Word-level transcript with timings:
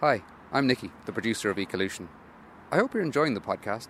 Hi, 0.00 0.22
I'm 0.52 0.68
Nikki, 0.68 0.92
the 1.06 1.12
producer 1.12 1.50
of 1.50 1.56
Ecolution. 1.56 2.06
I 2.70 2.76
hope 2.76 2.94
you're 2.94 3.02
enjoying 3.02 3.34
the 3.34 3.40
podcast. 3.40 3.88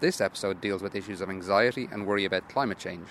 This 0.00 0.22
episode 0.22 0.62
deals 0.62 0.82
with 0.82 0.94
issues 0.94 1.20
of 1.20 1.28
anxiety 1.28 1.86
and 1.92 2.06
worry 2.06 2.24
about 2.24 2.48
climate 2.48 2.78
change. 2.78 3.08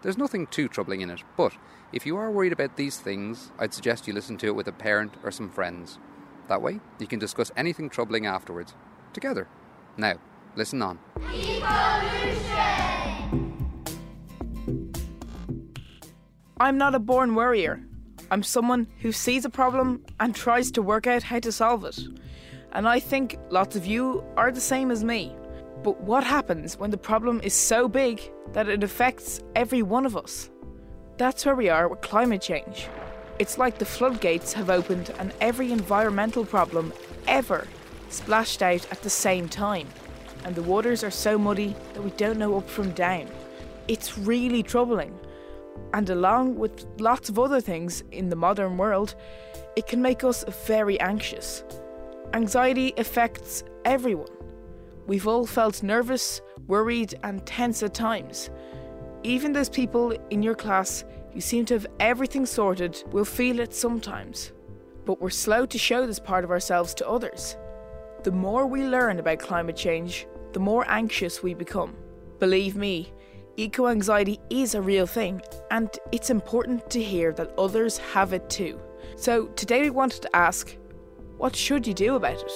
There's 0.00 0.16
nothing 0.16 0.46
too 0.46 0.68
troubling 0.68 1.02
in 1.02 1.10
it, 1.10 1.24
but 1.36 1.52
if 1.92 2.06
you 2.06 2.16
are 2.16 2.30
worried 2.30 2.54
about 2.54 2.78
these 2.78 2.98
things, 2.98 3.52
I'd 3.58 3.74
suggest 3.74 4.08
you 4.08 4.14
listen 4.14 4.38
to 4.38 4.46
it 4.46 4.54
with 4.54 4.66
a 4.66 4.72
parent 4.72 5.12
or 5.22 5.30
some 5.30 5.50
friends. 5.50 5.98
That 6.48 6.62
way, 6.62 6.80
you 6.98 7.06
can 7.06 7.18
discuss 7.18 7.52
anything 7.54 7.90
troubling 7.90 8.24
afterwards, 8.24 8.72
together. 9.12 9.46
Now, 9.98 10.14
listen 10.56 10.80
on. 10.80 10.98
I'm 16.58 16.78
not 16.78 16.94
a 16.94 16.98
born 16.98 17.34
worrier. 17.34 17.87
I'm 18.30 18.42
someone 18.42 18.86
who 19.00 19.12
sees 19.12 19.44
a 19.44 19.50
problem 19.50 20.04
and 20.20 20.34
tries 20.34 20.70
to 20.72 20.82
work 20.82 21.06
out 21.06 21.22
how 21.22 21.38
to 21.40 21.50
solve 21.50 21.84
it. 21.84 21.98
And 22.72 22.86
I 22.86 23.00
think 23.00 23.38
lots 23.48 23.74
of 23.76 23.86
you 23.86 24.22
are 24.36 24.52
the 24.52 24.60
same 24.60 24.90
as 24.90 25.02
me. 25.02 25.34
But 25.82 26.00
what 26.00 26.24
happens 26.24 26.76
when 26.76 26.90
the 26.90 26.98
problem 26.98 27.40
is 27.42 27.54
so 27.54 27.88
big 27.88 28.20
that 28.52 28.68
it 28.68 28.82
affects 28.82 29.40
every 29.56 29.82
one 29.82 30.04
of 30.04 30.16
us? 30.16 30.50
That's 31.16 31.46
where 31.46 31.54
we 31.54 31.68
are 31.68 31.88
with 31.88 32.00
climate 32.00 32.42
change. 32.42 32.88
It's 33.38 33.56
like 33.56 33.78
the 33.78 33.84
floodgates 33.84 34.52
have 34.52 34.68
opened 34.68 35.10
and 35.18 35.32
every 35.40 35.72
environmental 35.72 36.44
problem 36.44 36.92
ever 37.26 37.66
splashed 38.10 38.62
out 38.62 38.90
at 38.90 39.02
the 39.02 39.10
same 39.10 39.48
time. 39.48 39.88
And 40.44 40.54
the 40.54 40.62
waters 40.62 41.02
are 41.02 41.10
so 41.10 41.38
muddy 41.38 41.74
that 41.94 42.02
we 42.02 42.10
don't 42.10 42.38
know 42.38 42.56
up 42.56 42.68
from 42.68 42.90
down. 42.92 43.28
It's 43.86 44.18
really 44.18 44.62
troubling. 44.62 45.18
And 45.92 46.10
along 46.10 46.56
with 46.56 46.86
lots 47.00 47.28
of 47.28 47.38
other 47.38 47.60
things 47.60 48.04
in 48.12 48.28
the 48.28 48.36
modern 48.36 48.76
world, 48.76 49.14
it 49.76 49.86
can 49.86 50.02
make 50.02 50.24
us 50.24 50.44
very 50.66 50.98
anxious. 51.00 51.64
Anxiety 52.34 52.92
affects 52.96 53.64
everyone. 53.84 54.28
We've 55.06 55.26
all 55.26 55.46
felt 55.46 55.82
nervous, 55.82 56.42
worried, 56.66 57.14
and 57.22 57.44
tense 57.46 57.82
at 57.82 57.94
times. 57.94 58.50
Even 59.22 59.52
those 59.52 59.70
people 59.70 60.12
in 60.30 60.42
your 60.42 60.54
class 60.54 61.04
who 61.32 61.40
seem 61.40 61.64
to 61.66 61.74
have 61.74 61.86
everything 62.00 62.44
sorted 62.44 63.02
will 63.10 63.24
feel 63.24 63.60
it 63.60 63.72
sometimes. 63.72 64.52
But 65.06 65.20
we're 65.20 65.30
slow 65.30 65.64
to 65.64 65.78
show 65.78 66.06
this 66.06 66.18
part 66.18 66.44
of 66.44 66.50
ourselves 66.50 66.92
to 66.94 67.08
others. 67.08 67.56
The 68.24 68.32
more 68.32 68.66
we 68.66 68.84
learn 68.84 69.18
about 69.18 69.38
climate 69.38 69.76
change, 69.76 70.26
the 70.52 70.60
more 70.60 70.84
anxious 70.88 71.42
we 71.42 71.54
become. 71.54 71.96
Believe 72.38 72.76
me, 72.76 73.12
eco 73.58 73.88
anxiety 73.88 74.38
is 74.50 74.74
a 74.74 74.80
real 74.80 75.06
thing, 75.06 75.42
and 75.70 75.90
it's 76.12 76.30
important 76.30 76.88
to 76.90 77.02
hear 77.02 77.32
that 77.32 77.52
others 77.58 77.98
have 77.98 78.32
it 78.32 78.48
too. 78.48 78.80
So, 79.16 79.46
today 79.48 79.82
we 79.82 79.90
wanted 79.90 80.22
to 80.22 80.36
ask 80.36 80.76
what 81.38 81.54
should 81.54 81.86
you 81.86 81.94
do 81.94 82.14
about 82.14 82.40
it? 82.40 82.52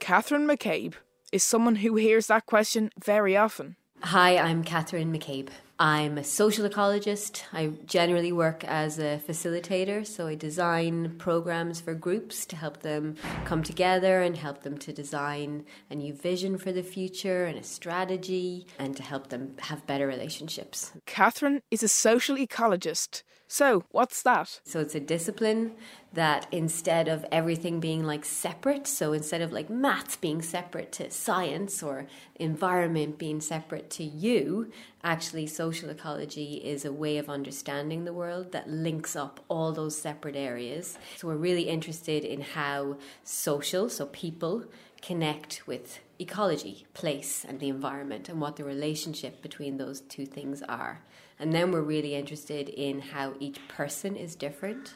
Catherine 0.00 0.46
McCabe 0.46 0.94
is 1.32 1.44
someone 1.44 1.76
who 1.76 1.96
hears 1.96 2.26
that 2.26 2.46
question 2.46 2.90
very 3.02 3.36
often. 3.36 3.76
Hi, 4.02 4.36
I'm 4.38 4.62
Catherine 4.62 5.12
McCabe. 5.12 5.48
I'm 5.78 6.16
a 6.16 6.24
social 6.24 6.66
ecologist. 6.66 7.42
I 7.52 7.72
generally 7.84 8.32
work 8.32 8.64
as 8.64 8.98
a 8.98 9.20
facilitator, 9.28 10.06
so 10.06 10.26
I 10.26 10.34
design 10.34 11.16
programs 11.18 11.82
for 11.82 11.92
groups 11.92 12.46
to 12.46 12.56
help 12.56 12.80
them 12.80 13.16
come 13.44 13.62
together 13.62 14.22
and 14.22 14.38
help 14.38 14.62
them 14.62 14.78
to 14.78 14.92
design 14.92 15.66
a 15.90 15.94
new 15.94 16.14
vision 16.14 16.56
for 16.56 16.72
the 16.72 16.82
future 16.82 17.44
and 17.44 17.58
a 17.58 17.62
strategy 17.62 18.66
and 18.78 18.96
to 18.96 19.02
help 19.02 19.28
them 19.28 19.56
have 19.58 19.86
better 19.86 20.06
relationships. 20.06 20.92
Catherine 21.04 21.60
is 21.70 21.82
a 21.82 21.88
social 21.88 22.36
ecologist. 22.36 23.22
So, 23.48 23.84
what's 23.90 24.22
that? 24.22 24.60
So, 24.64 24.80
it's 24.80 24.94
a 24.94 25.00
discipline 25.00 25.72
that 26.12 26.46
instead 26.50 27.06
of 27.06 27.24
everything 27.30 27.78
being 27.78 28.02
like 28.02 28.24
separate, 28.24 28.86
so 28.86 29.12
instead 29.12 29.40
of 29.40 29.52
like 29.52 29.70
maths 29.70 30.16
being 30.16 30.42
separate 30.42 30.90
to 30.92 31.10
science 31.10 31.82
or 31.82 32.06
environment 32.36 33.18
being 33.18 33.40
separate 33.40 33.90
to 33.90 34.04
you, 34.04 34.72
actually 35.04 35.46
social 35.46 35.90
ecology 35.90 36.54
is 36.54 36.84
a 36.84 36.92
way 36.92 37.18
of 37.18 37.28
understanding 37.28 38.04
the 38.04 38.12
world 38.12 38.50
that 38.52 38.68
links 38.68 39.14
up 39.14 39.44
all 39.48 39.72
those 39.72 39.96
separate 39.96 40.36
areas. 40.36 40.98
So 41.16 41.28
we're 41.28 41.36
really 41.36 41.68
interested 41.68 42.24
in 42.24 42.40
how 42.40 42.96
social, 43.22 43.88
so 43.88 44.06
people, 44.06 44.64
connect 45.02 45.66
with 45.66 46.00
ecology, 46.18 46.86
place, 46.94 47.44
and 47.46 47.60
the 47.60 47.68
environment, 47.68 48.28
and 48.28 48.40
what 48.40 48.56
the 48.56 48.64
relationship 48.64 49.42
between 49.42 49.76
those 49.76 50.00
two 50.00 50.26
things 50.26 50.62
are. 50.62 51.02
And 51.38 51.52
then 51.52 51.70
we're 51.70 51.82
really 51.82 52.14
interested 52.14 52.68
in 52.68 53.00
how 53.00 53.34
each 53.38 53.66
person 53.68 54.16
is 54.16 54.34
different. 54.34 54.94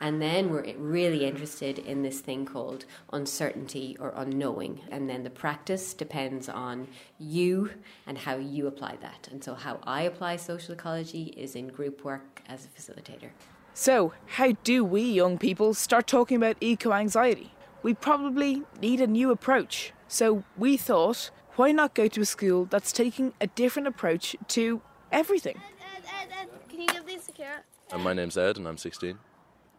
And 0.00 0.22
then 0.22 0.50
we're 0.50 0.74
really 0.76 1.24
interested 1.24 1.78
in 1.78 2.02
this 2.02 2.20
thing 2.20 2.46
called 2.46 2.84
uncertainty 3.12 3.96
or 3.98 4.12
unknowing. 4.14 4.80
And 4.90 5.10
then 5.10 5.24
the 5.24 5.30
practice 5.30 5.92
depends 5.92 6.48
on 6.48 6.88
you 7.18 7.70
and 8.06 8.16
how 8.16 8.36
you 8.36 8.68
apply 8.68 8.98
that. 9.00 9.28
And 9.30 9.42
so, 9.42 9.54
how 9.54 9.80
I 9.82 10.02
apply 10.02 10.36
social 10.36 10.74
ecology 10.74 11.34
is 11.36 11.56
in 11.56 11.68
group 11.68 12.04
work 12.04 12.42
as 12.48 12.64
a 12.64 12.68
facilitator. 12.68 13.30
So, 13.74 14.12
how 14.26 14.52
do 14.62 14.84
we 14.84 15.02
young 15.02 15.38
people 15.38 15.74
start 15.74 16.06
talking 16.06 16.36
about 16.36 16.56
eco 16.60 16.92
anxiety? 16.92 17.52
We 17.82 17.94
probably 17.94 18.62
need 18.80 19.00
a 19.00 19.06
new 19.06 19.30
approach. 19.30 19.92
So, 20.06 20.44
we 20.56 20.76
thought, 20.76 21.30
why 21.56 21.72
not 21.72 21.94
go 21.94 22.06
to 22.06 22.20
a 22.20 22.24
school 22.24 22.66
that's 22.66 22.92
taking 22.92 23.32
a 23.40 23.48
different 23.48 23.88
approach 23.88 24.36
to 24.48 24.80
everything? 25.10 25.56
Ed, 25.56 26.02
Ed, 26.22 26.28
Ed, 26.40 26.48
can 26.68 26.80
you 26.80 26.86
give 26.86 27.06
these 27.06 27.26
to 27.26 27.27
Kira? 27.38 27.60
And 27.92 28.02
my 28.02 28.12
name's 28.14 28.36
Ed, 28.36 28.56
and 28.56 28.66
I'm 28.66 28.76
16. 28.76 29.16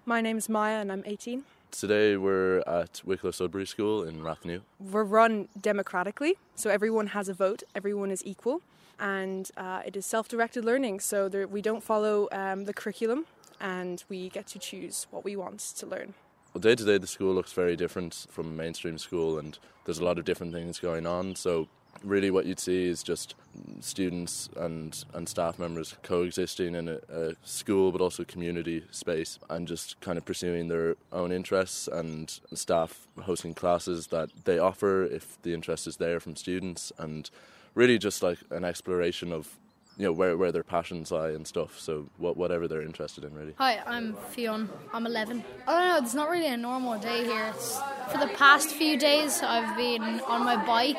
My 0.06 0.22
name's 0.22 0.48
Maya 0.48 0.80
and 0.80 0.92
I'm 0.92 1.04
18. 1.06 1.44
Today 1.72 2.16
we're 2.16 2.60
at 2.60 3.02
Wicklow 3.04 3.32
Sudbury 3.32 3.68
School 3.68 4.04
in 4.04 4.22
Rathnew. 4.22 4.62
We're 4.80 5.04
run 5.04 5.50
democratically, 5.60 6.38
so 6.56 6.70
everyone 6.70 7.08
has 7.08 7.28
a 7.28 7.34
vote, 7.34 7.64
everyone 7.76 8.12
is 8.12 8.26
equal, 8.26 8.62
and 8.98 9.52
uh, 9.58 9.82
it 9.86 9.98
is 9.98 10.06
self 10.06 10.30
directed 10.30 10.64
learning, 10.64 11.02
so 11.02 11.28
there, 11.28 11.48
we 11.48 11.62
don't 11.62 11.84
follow 11.84 12.30
um, 12.32 12.64
the 12.64 12.74
curriculum 12.74 13.26
and 13.60 14.06
we 14.08 14.30
get 14.30 14.48
to 14.48 14.60
choose 14.60 15.06
what 15.12 15.26
we 15.26 15.36
want 15.36 15.60
to 15.60 15.86
learn. 15.86 16.14
Well, 16.54 16.62
day 16.62 16.76
to 16.76 16.86
day, 16.86 16.98
the 16.98 17.08
school 17.08 17.34
looks 17.34 17.52
very 17.52 17.76
different 17.76 18.26
from 18.30 18.48
a 18.48 18.52
mainstream 18.52 18.98
school, 18.98 19.38
and 19.38 19.60
there's 19.84 20.00
a 20.00 20.06
lot 20.06 20.18
of 20.18 20.24
different 20.24 20.54
things 20.54 20.80
going 20.80 21.06
on. 21.06 21.36
So, 21.36 21.68
really, 22.04 22.32
what 22.32 22.46
you'd 22.46 22.60
see 22.60 22.88
is 22.88 23.04
just 23.04 23.36
students 23.82 24.50
and, 24.56 25.04
and 25.14 25.28
staff 25.28 25.60
members 25.60 25.96
coexisting 26.04 26.76
in 26.76 26.88
a, 26.88 27.00
a, 27.12 27.34
school 27.44 27.92
but 27.92 28.02
also 28.02 28.24
community 28.24 28.84
space 28.92 29.40
and 29.50 29.68
just 29.68 30.00
kind 30.02 30.18
of 30.18 30.26
pursuing 30.26 30.68
their 30.68 30.96
own 31.12 31.32
interests 31.32 31.88
and 31.88 32.40
staff 32.54 33.08
hosting 33.22 33.54
classes 33.54 34.08
that 34.08 34.30
they 34.46 34.60
offer 34.60 35.04
if 35.04 35.42
the 35.42 35.54
interest 35.54 35.88
is 35.88 35.98
there 35.98 36.20
from 36.20 36.36
students 36.36 36.92
and 36.98 37.30
really 37.76 37.98
just 37.98 38.24
like 38.24 38.38
an 38.52 38.64
exploration 38.64 39.32
of 39.32 39.58
you 39.98 40.06
know 40.06 40.14
where, 40.14 40.38
where 40.38 40.52
their 40.52 40.64
passions 40.64 41.12
lie 41.12 41.30
and 41.32 41.46
stuff 41.46 41.78
so 41.78 42.08
what, 42.18 42.38
whatever 42.38 42.68
they're 42.68 42.82
interested 42.82 43.24
in 43.24 43.34
really 43.34 43.54
Hi, 43.58 43.82
I'm 43.86 44.16
Fionn. 44.30 44.70
I'm 44.94 45.06
11. 45.06 45.44
I 45.68 45.72
don't 45.72 45.90
know, 45.90 46.06
it's 46.06 46.14
not 46.14 46.30
really 46.30 46.48
a 46.48 46.58
normal 46.58 46.98
day 47.00 47.26
here. 47.26 47.52
It's, 47.54 47.80
for 48.12 48.20
the 48.20 48.32
past 48.36 48.70
few 48.72 48.98
days, 48.98 49.42
I've 49.44 49.76
been 49.76 50.22
on 50.22 50.46
my 50.46 50.56
bike 50.66 50.98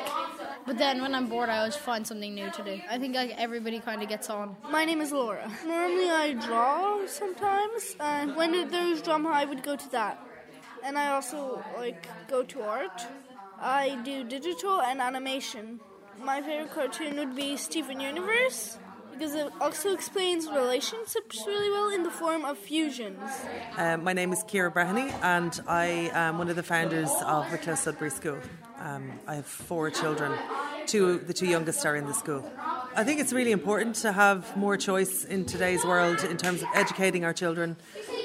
but 0.65 0.77
then 0.77 1.01
when 1.01 1.13
I'm 1.15 1.27
bored, 1.27 1.49
I 1.49 1.59
always 1.59 1.75
find 1.75 2.05
something 2.05 2.33
new 2.33 2.49
to 2.51 2.63
do. 2.63 2.79
I 2.89 2.97
think 2.97 3.15
like 3.15 3.33
everybody 3.37 3.79
kind 3.79 4.01
of 4.03 4.09
gets 4.09 4.29
on. 4.29 4.55
My 4.69 4.85
name 4.85 5.01
is 5.01 5.11
Laura. 5.11 5.49
Normally 5.65 6.09
I 6.09 6.33
draw 6.33 7.05
sometimes, 7.07 7.95
and 7.99 8.35
when 8.35 8.69
there's 8.69 9.01
drama, 9.01 9.29
I 9.29 9.45
would 9.45 9.63
go 9.63 9.75
to 9.75 9.91
that. 9.91 10.25
And 10.83 10.97
I 10.97 11.11
also 11.13 11.63
like 11.77 12.07
go 12.27 12.43
to 12.43 12.61
art. 12.61 13.01
I 13.59 13.99
do 14.03 14.23
digital 14.23 14.81
and 14.81 14.99
animation. 14.99 15.79
My 16.19 16.41
favorite 16.41 16.73
cartoon 16.73 17.17
would 17.17 17.35
be 17.35 17.57
Steven 17.57 17.99
Universe 17.99 18.77
because 19.11 19.35
it 19.35 19.51
also 19.61 19.93
explains 19.93 20.47
relationships 20.47 21.43
really 21.45 21.69
well 21.69 21.89
in 21.89 22.01
the 22.01 22.09
form 22.09 22.43
of 22.43 22.57
fusions. 22.57 23.19
Um, 23.77 24.03
my 24.03 24.13
name 24.13 24.33
is 24.33 24.43
Kira 24.43 24.73
Breheny, 24.73 25.13
and 25.21 25.59
I 25.67 26.09
am 26.13 26.39
one 26.39 26.49
of 26.49 26.55
the 26.55 26.63
founders 26.63 27.11
of 27.25 27.51
Wicklow 27.51 27.75
Sudbury 27.75 28.09
School. 28.09 28.39
Um, 28.79 29.11
I 29.27 29.35
have 29.35 29.45
four 29.45 29.91
children. 29.91 30.31
Two, 30.91 31.19
the 31.19 31.33
two 31.33 31.45
youngest 31.45 31.85
are 31.85 31.95
in 31.95 32.05
the 32.05 32.13
school. 32.13 32.43
I 32.97 33.05
think 33.05 33.21
it's 33.21 33.31
really 33.31 33.53
important 33.53 33.95
to 34.03 34.11
have 34.11 34.57
more 34.57 34.75
choice 34.75 35.23
in 35.23 35.45
today's 35.45 35.85
world 35.85 36.21
in 36.25 36.35
terms 36.35 36.63
of 36.63 36.67
educating 36.75 37.23
our 37.23 37.31
children 37.31 37.77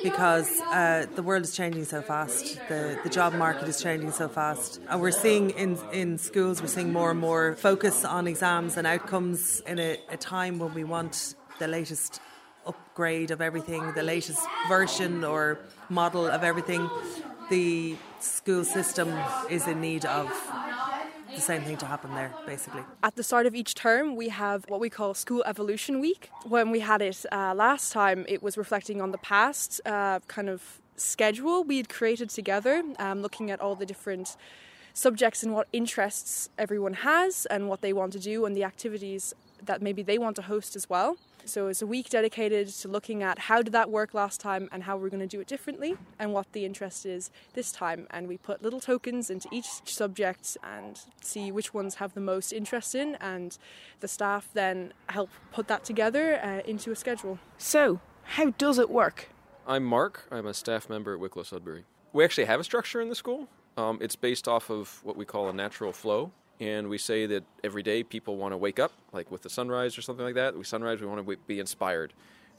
because 0.02 0.50
uh, 0.62 1.06
the 1.14 1.22
world 1.22 1.44
is 1.44 1.54
changing 1.54 1.84
so 1.84 2.02
fast. 2.02 2.58
The, 2.68 2.98
the 3.04 3.08
job 3.08 3.34
market 3.34 3.68
is 3.68 3.80
changing 3.80 4.10
so 4.10 4.26
fast. 4.28 4.80
And 4.88 5.00
we're 5.00 5.12
seeing 5.12 5.50
in, 5.50 5.78
in 5.92 6.18
schools, 6.18 6.60
we're 6.60 6.66
seeing 6.66 6.92
more 6.92 7.12
and 7.12 7.20
more 7.20 7.54
focus 7.54 8.04
on 8.04 8.26
exams 8.26 8.76
and 8.76 8.84
outcomes 8.84 9.60
in 9.60 9.78
a, 9.78 10.00
a 10.10 10.16
time 10.16 10.58
when 10.58 10.74
we 10.74 10.82
want 10.82 11.36
the 11.60 11.69
latest 11.69 12.20
upgrade 12.66 13.30
of 13.30 13.40
everything, 13.40 13.92
the 13.92 14.02
latest 14.02 14.44
version 14.66 15.22
or 15.22 15.60
model 15.88 16.26
of 16.26 16.42
everything. 16.42 16.90
The 17.48 17.94
school 18.19 18.64
system 18.64 19.16
is 19.48 19.69
in 19.69 19.80
need 19.80 20.04
of 20.04 20.26
the 21.36 21.42
same 21.42 21.62
thing 21.62 21.76
to 21.76 21.86
happen 21.86 22.14
there, 22.14 22.32
basically. 22.46 22.82
At 23.02 23.14
the 23.14 23.22
start 23.22 23.46
of 23.46 23.54
each 23.54 23.74
term, 23.74 24.16
we 24.16 24.28
have 24.30 24.64
what 24.68 24.80
we 24.80 24.90
call 24.90 25.14
School 25.14 25.44
Evolution 25.46 26.00
Week. 26.00 26.30
When 26.44 26.70
we 26.70 26.80
had 26.80 27.02
it 27.02 27.24
uh, 27.30 27.54
last 27.54 27.92
time, 27.92 28.24
it 28.28 28.42
was 28.42 28.58
reflecting 28.58 29.00
on 29.00 29.12
the 29.12 29.18
past, 29.18 29.80
uh, 29.86 30.20
kind 30.26 30.48
of 30.48 30.80
schedule 30.96 31.62
we 31.62 31.76
had 31.76 31.88
created 31.88 32.30
together, 32.30 32.82
um, 32.98 33.22
looking 33.22 33.50
at 33.50 33.60
all 33.60 33.74
the 33.74 33.86
different 33.86 34.36
subjects 34.94 35.42
and 35.42 35.52
what 35.52 35.68
interests 35.72 36.48
everyone 36.56 36.94
has 36.94 37.46
and 37.46 37.68
what 37.68 37.82
they 37.82 37.92
want 37.92 38.12
to 38.14 38.18
do 38.18 38.46
and 38.46 38.56
the 38.56 38.64
activities 38.64 39.34
that 39.64 39.82
maybe 39.82 40.03
they 40.03 40.19
want 40.19 40.37
to 40.37 40.43
host 40.43 40.76
as 40.76 40.88
well. 40.88 41.17
So 41.47 41.69
it's 41.69 41.81
a 41.81 41.87
week 41.87 42.11
dedicated 42.11 42.69
to 42.69 42.88
looking 42.88 43.23
at 43.23 43.38
how 43.38 43.62
did 43.62 43.73
that 43.73 43.88
work 43.88 44.14
last 44.14 44.41
time 44.41 44.69
and 44.73 44.82
how 44.82 44.97
we're 44.97 45.11
going 45.11 45.20
to 45.20 45.29
do 45.29 45.41
it 45.41 45.47
differently 45.47 45.97
and 46.19 46.32
what 46.32 46.53
the 46.53 46.64
interest 46.64 47.06
is 47.06 47.31
this 47.55 47.70
time. 47.70 48.08
And 48.11 48.26
we 48.26 48.37
put 48.37 48.62
little 48.62 48.81
tokens 48.81 49.31
into 49.31 49.49
each 49.53 49.67
subject 49.85 50.56
and 50.64 51.00
see 51.23 51.53
which 51.53 51.73
ones 51.73 51.97
have 51.97 52.14
the 52.14 52.20
most 52.20 52.53
interest 52.53 52.97
in, 52.97 53.14
and 53.17 53.56
the 54.00 54.08
staff 54.08 54.49
then 54.55 54.93
help 55.08 55.31
put 55.53 55.69
that 55.69 55.85
together 55.85 56.41
uh, 56.43 56.69
into 56.69 56.91
a 56.91 56.97
schedule. 56.97 57.38
So, 57.58 58.00
how 58.25 58.50
does 58.50 58.79
it 58.79 58.91
work? 58.91 59.29
I'm 59.69 59.85
Mark. 59.85 60.26
I'm 60.32 60.47
a 60.47 60.55
staff 60.55 60.88
member 60.88 61.14
at 61.14 61.20
Wicklow 61.20 61.44
Sudbury. 61.44 61.85
We 62.12 62.25
actually 62.25 62.47
have 62.47 62.58
a 62.58 62.64
structure 62.64 63.00
in 63.00 63.08
the 63.08 63.14
school. 63.14 63.49
Um, 63.76 63.99
it's 64.00 64.17
based 64.17 64.49
off 64.49 64.69
of 64.69 65.00
what 65.05 65.17
we 65.17 65.25
call 65.25 65.49
a 65.49 65.53
natural 65.53 65.93
flow 65.93 66.32
and 66.61 66.88
we 66.88 66.99
say 66.99 67.26
that 67.26 67.44
every 67.62 67.82
day 67.82 68.03
people 68.03 68.37
want 68.37 68.53
to 68.53 68.56
wake 68.56 68.79
up, 68.79 68.93
like 69.12 69.31
with 69.31 69.43
the 69.43 69.50
sunrise 69.50 69.99
or 69.99 70.03
something 70.03 70.25
like 70.25 70.35
that. 70.35 70.56
We 70.56 70.64
sunrise, 70.64 71.00
we 71.00 71.06
want 71.06 71.26
to 71.26 71.37
be 71.47 71.61
inspired. 71.61 72.12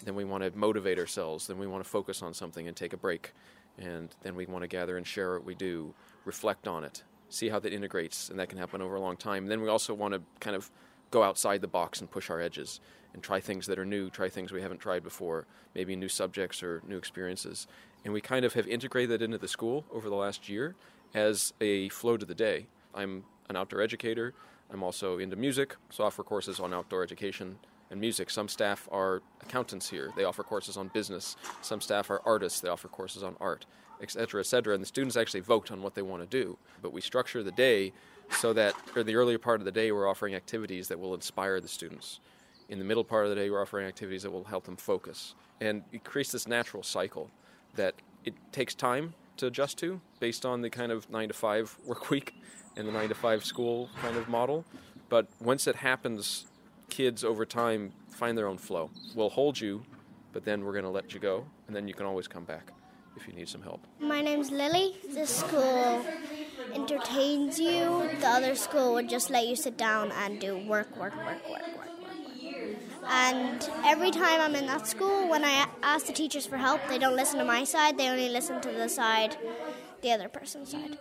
Then 0.04 0.14
we 0.14 0.24
want 0.24 0.44
to 0.44 0.56
motivate 0.56 1.00
ourselves. 1.00 1.48
Then 1.48 1.58
we 1.58 1.66
want 1.66 1.84
to 1.84 1.90
focus 1.90 2.22
on 2.22 2.34
something 2.34 2.68
and 2.68 2.78
take 2.78 2.94
a 2.94 2.98
break. 2.98 3.34
And 3.80 4.10
then 4.22 4.36
we 4.36 4.46
want 4.46 4.64
to 4.64 4.68
gather 4.68 4.98
and 4.98 5.06
share 5.06 5.34
what 5.34 5.46
we 5.46 5.56
do, 5.56 5.94
reflect 6.26 6.68
on 6.68 6.84
it, 6.84 7.04
see 7.30 7.50
how 7.50 7.60
that 7.60 7.74
integrates, 7.74 8.30
and 8.30 8.40
that 8.40 8.50
can 8.50 8.58
happen 8.58 8.82
over 8.82 8.96
a 8.96 9.02
long 9.02 9.18
time. 9.18 9.44
And 9.44 9.52
then 9.52 9.62
we 9.62 9.70
also 9.70 9.94
want 9.94 10.14
to 10.14 10.22
kind 10.40 10.56
of 10.56 10.70
go 11.10 11.24
outside 11.24 11.62
the 11.62 11.68
box 11.68 12.00
and 12.00 12.12
push 12.12 12.30
our 12.30 12.42
edges 12.42 12.80
and 13.14 13.24
try 13.24 13.40
things 13.40 13.66
that 13.68 13.80
are 13.80 13.86
new, 13.86 14.10
try 14.10 14.30
things 14.30 14.52
we 14.52 14.62
haven't 14.62 14.80
tried 14.80 15.04
before, 15.04 15.48
maybe 15.74 15.96
new 15.96 16.10
subjects 16.10 16.62
or 16.62 16.82
new 16.88 16.98
experiences. 16.98 17.68
And 18.04 18.14
we 18.14 18.22
kind 18.22 18.46
of 18.46 18.54
have 18.54 18.68
integrated 18.68 19.12
that 19.12 19.24
into 19.24 19.38
the 19.38 19.48
school 19.48 19.86
over 19.92 20.10
the 20.10 20.16
last 20.16 20.50
year 20.50 20.76
as 21.14 21.54
a 21.62 21.90
flow 21.90 22.18
to 22.18 22.26
the 22.26 22.36
day. 22.36 22.68
I'm 22.94 23.24
an 23.50 23.56
outdoor 23.56 23.82
educator. 23.82 24.34
I'm 24.72 24.84
also 24.84 25.18
into 25.18 25.36
music, 25.36 25.76
so 25.90 26.04
I 26.04 26.08
offer 26.08 26.24
courses 26.24 26.60
on 26.60 26.74
outdoor 26.74 27.04
education 27.04 27.58
and 27.90 28.00
music. 28.00 28.30
Some 28.30 28.48
staff 28.48 28.88
are 28.92 29.22
accountants 29.42 29.90
here. 29.90 30.12
They 30.16 30.26
offer 30.26 30.44
courses 30.44 30.78
on 30.78 30.90
business. 30.90 31.38
Some 31.62 31.80
staff 31.82 32.10
are 32.10 32.22
artists. 32.26 32.60
They 32.60 32.70
offer 32.70 32.88
courses 32.88 33.24
on 33.24 33.36
art, 33.40 33.66
etc., 34.02 34.42
etc. 34.42 34.74
And 34.74 34.82
the 34.82 34.88
students 34.88 35.16
actually 35.16 35.40
vote 35.40 35.72
on 35.72 35.82
what 35.82 35.96
they 35.96 36.02
want 36.02 36.22
to 36.22 36.28
do. 36.28 36.58
But 36.82 36.92
we 36.92 37.02
structure 37.02 37.44
the 37.44 37.52
day 37.52 37.94
so 38.30 38.52
that, 38.54 38.76
or 38.96 39.04
the 39.04 39.16
earlier 39.16 39.38
part 39.38 39.62
of 39.62 39.66
the 39.66 39.72
day, 39.72 39.92
we're 39.92 40.10
offering 40.10 40.36
activities 40.36 40.90
that 40.90 41.00
will 41.00 41.14
inspire 41.14 41.62
the 41.62 41.68
students. 41.68 42.20
In 42.70 42.80
the 42.80 42.86
middle 42.86 43.06
part 43.06 43.24
of 43.24 43.30
the 43.30 43.36
day, 43.36 43.50
we're 43.50 43.62
offering 43.62 43.88
activities 43.88 44.24
that 44.24 44.32
will 44.32 44.44
help 44.44 44.66
them 44.66 44.76
focus. 44.76 45.36
And 45.62 45.84
it 45.94 46.04
creates 46.04 46.34
this 46.34 46.48
natural 46.48 46.84
cycle 46.84 47.32
that 47.76 47.96
it 48.26 48.34
takes 48.52 48.76
time 48.76 49.14
to 49.38 49.48
adjust 49.48 49.78
to 49.80 50.02
based 50.20 50.46
on 50.46 50.62
the 50.62 50.70
kind 50.70 50.92
of 50.92 51.10
nine 51.10 51.28
to 51.28 51.34
five 51.34 51.76
work 51.86 52.10
week 52.10 52.34
in 52.76 52.86
the 52.86 52.92
nine 52.92 53.10
to 53.10 53.16
five 53.16 53.44
school 53.46 53.90
kind 54.02 54.18
of 54.18 54.28
model. 54.28 54.66
But 55.10 55.28
once 55.40 55.68
it 55.68 55.78
happens, 55.78 56.46
kids 56.90 57.24
over 57.24 57.46
time 57.46 57.94
find 58.10 58.38
their 58.38 58.48
own 58.48 58.58
flow. 58.58 58.90
We'll 59.16 59.30
hold 59.30 59.60
you, 59.60 59.84
but 60.34 60.44
then 60.44 60.66
we're 60.66 60.74
going 60.74 60.84
to 60.84 60.90
let 60.90 61.14
you 61.14 61.20
go, 61.20 61.46
and 61.68 61.76
then 61.76 61.88
you 61.88 61.94
can 61.94 62.06
always 62.06 62.28
come 62.28 62.44
back 62.44 62.72
if 63.16 63.28
you 63.28 63.34
need 63.34 63.50
some 63.50 63.62
help. 63.62 63.82
My 64.00 64.22
name's 64.22 64.52
Lily. 64.52 64.96
The 65.14 65.26
school 65.26 66.06
entertains 66.74 67.60
you. 67.60 68.10
The 68.20 68.28
other 68.28 68.56
school 68.56 68.94
would 68.94 69.10
just 69.10 69.30
let 69.30 69.48
you 69.48 69.56
sit 69.56 69.78
down 69.78 70.12
and 70.12 70.40
do 70.40 70.58
work, 70.58 70.96
work, 70.98 71.16
work, 71.26 71.50
work. 71.50 71.62
And 73.28 73.70
every 73.84 74.10
time 74.10 74.40
I'm 74.40 74.56
in 74.56 74.68
that 74.68 74.88
school, 74.88 75.28
when 75.28 75.44
I 75.44 75.68
ask 75.84 76.06
the 76.06 76.14
teachers 76.14 76.46
for 76.46 76.56
help, 76.56 76.80
they 76.88 76.98
don't 76.98 77.18
listen 77.18 77.40
to 77.40 77.44
my 77.44 77.66
side. 77.66 77.98
They 77.98 78.08
only 78.08 78.30
listen 78.30 78.62
to 78.62 78.72
the 78.72 78.88
side, 78.88 79.36
the 80.02 80.12
other 80.12 80.30
person's 80.30 80.72
side. 80.72 80.98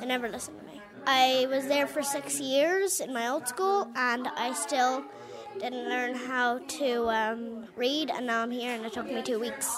They 0.00 0.06
never 0.06 0.28
listen 0.28 0.58
to 0.58 0.64
me. 0.64 0.80
I 1.06 1.46
was 1.48 1.68
there 1.68 1.86
for 1.86 2.02
six 2.02 2.40
years 2.40 2.98
in 2.98 3.14
my 3.14 3.28
old 3.28 3.46
school, 3.46 3.88
and 3.94 4.26
I 4.26 4.52
still 4.52 5.04
didn't 5.60 5.88
learn 5.88 6.16
how 6.16 6.58
to 6.58 7.08
um, 7.08 7.66
read, 7.76 8.10
and 8.10 8.26
now 8.26 8.42
I'm 8.42 8.50
here, 8.50 8.74
and 8.74 8.84
it 8.84 8.92
took 8.92 9.06
me 9.06 9.22
two 9.22 9.38
weeks. 9.38 9.72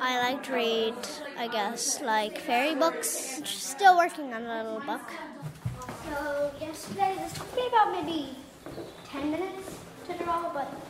I 0.00 0.18
like 0.22 0.42
to 0.44 0.54
read, 0.54 0.94
I 1.36 1.48
guess, 1.48 2.00
like 2.00 2.38
fairy 2.38 2.74
books. 2.74 3.42
Still 3.44 3.98
working 3.98 4.32
on 4.32 4.44
a 4.46 4.62
little 4.62 4.80
book. 4.80 5.06
So 6.08 6.50
yesterday, 6.62 7.14
this 7.18 7.34
took 7.34 7.54
me 7.54 7.66
about 7.66 7.92
maybe 7.92 8.30
10 9.04 9.30
minutes 9.30 9.80
to 10.06 10.24
draw, 10.24 10.50
but. 10.54 10.89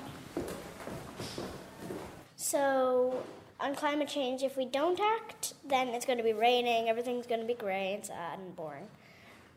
So 2.51 3.23
on 3.61 3.77
climate 3.77 4.09
change, 4.09 4.43
if 4.43 4.57
we 4.57 4.65
don't 4.65 4.99
act, 4.99 5.55
then 5.65 5.91
it's 5.91 6.05
going 6.05 6.19
to 6.19 6.25
be 6.25 6.33
raining, 6.33 6.89
everything's 6.89 7.29
going 7.29 7.41
to 7.41 7.47
be 7.47 7.55
grey 7.55 7.95
and 7.95 8.05
sad 8.05 8.41
and 8.41 8.57
boring. 8.57 8.89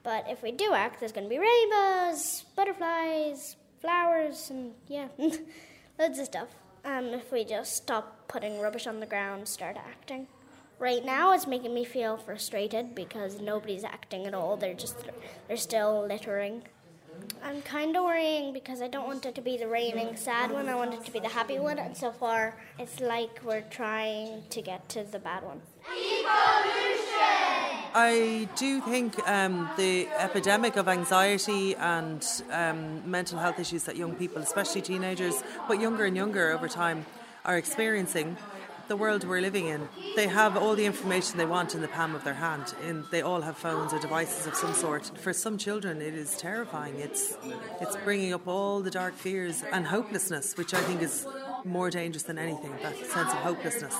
But 0.04 0.26
if 0.30 0.44
we 0.44 0.52
do 0.52 0.74
act, 0.74 1.00
there's 1.00 1.12
going 1.12 1.24
to 1.24 1.30
be 1.30 1.40
rainbows, 1.40 2.46
butterflies, 2.56 3.56
flowers, 3.82 4.52
and 4.52 4.74
yeah, 4.88 5.08
loads 5.98 6.20
of 6.20 6.26
stuff. 6.26 6.50
Um, 6.86 7.06
if 7.16 7.32
we 7.32 7.44
just 7.44 7.76
stop 7.76 8.28
putting 8.28 8.60
rubbish 8.60 8.86
on 8.86 9.00
the 9.00 9.08
ground, 9.08 9.48
start 9.48 9.76
acting. 9.76 10.28
Right 10.78 11.04
now, 11.04 11.34
it's 11.34 11.48
making 11.48 11.74
me 11.74 11.86
feel 11.86 12.18
frustrated 12.18 12.94
because 12.94 13.42
nobody's 13.42 13.84
acting 13.84 14.28
at 14.28 14.36
all. 14.36 14.56
They're 14.56 14.76
just 14.76 14.98
they're 15.48 15.58
still 15.58 16.06
littering. 16.08 16.62
I'm 17.44 17.62
kind 17.62 17.96
of 17.96 18.04
worrying 18.04 18.54
because 18.54 18.82
I 18.82 18.88
don't 18.88 19.08
want 19.08 19.26
it 19.26 19.36
to 19.36 19.42
be 19.42 19.58
the 19.58 19.68
raining 19.68 20.16
sad 20.16 20.52
one. 20.52 20.70
I 20.70 20.76
want 20.76 20.94
it 20.94 21.04
to 21.06 21.12
be 21.12 21.20
the 21.20 21.30
happy 21.30 21.60
one. 21.60 21.80
And 21.80 21.96
so 21.96 22.12
far, 22.12 22.58
it's 22.80 23.00
like 23.00 23.42
we're 23.44 23.62
trying 23.70 24.44
to 24.50 24.62
get 24.62 24.90
to 24.90 25.04
the 25.04 25.20
bad 25.20 25.44
one. 25.44 25.62
I 27.96 28.50
do 28.56 28.82
think 28.82 29.20
um, 29.28 29.70
the 29.78 30.08
epidemic 30.18 30.78
of 30.78 30.88
anxiety 30.88 31.76
and 31.76 32.26
um, 32.52 33.10
mental 33.10 33.38
health 33.38 33.60
issues 33.60 33.84
that 33.84 33.98
young 33.98 34.16
people, 34.16 34.42
especially 34.42 34.82
teenagers, 34.82 35.44
but 35.68 35.80
younger 35.80 36.06
and 36.06 36.16
younger 36.16 36.52
over 36.52 36.68
time, 36.68 37.06
are 37.46 37.58
experiencing. 37.58 38.36
The 38.88 38.98
world 38.98 39.24
we're 39.24 39.40
living 39.40 39.68
in, 39.68 39.88
they 40.16 40.28
have 40.28 40.58
all 40.58 40.76
the 40.76 40.86
information 40.86 41.38
they 41.38 41.46
want 41.46 41.74
in 41.74 41.82
the 41.82 41.88
palm 41.88 42.16
of 42.16 42.24
their 42.26 42.34
hand. 42.34 42.76
And 42.84 43.06
they 43.12 43.22
all 43.22 43.42
have 43.42 43.58
phones 43.58 43.94
or 43.94 44.00
devices 44.00 44.46
of 44.46 44.56
some 44.56 44.74
sort. 44.74 45.18
For 45.18 45.32
some 45.32 45.58
children, 45.58 46.02
it 46.02 46.14
is 46.14 46.36
terrifying. 46.36 47.00
It's 47.00 47.38
it's 47.80 47.96
bringing 47.98 48.34
up 48.34 48.46
all 48.48 48.82
the 48.82 48.92
dark 48.92 49.16
fears 49.16 49.64
and 49.72 49.88
hopelessness, 49.88 50.58
which 50.58 50.74
I 50.74 50.82
think 50.82 51.02
is 51.02 51.26
more 51.64 51.90
dangerous 51.90 52.24
than 52.24 52.38
anything. 52.38 52.74
That 52.82 52.98
sense 52.98 53.32
of 53.32 53.40
hopelessness. 53.40 53.96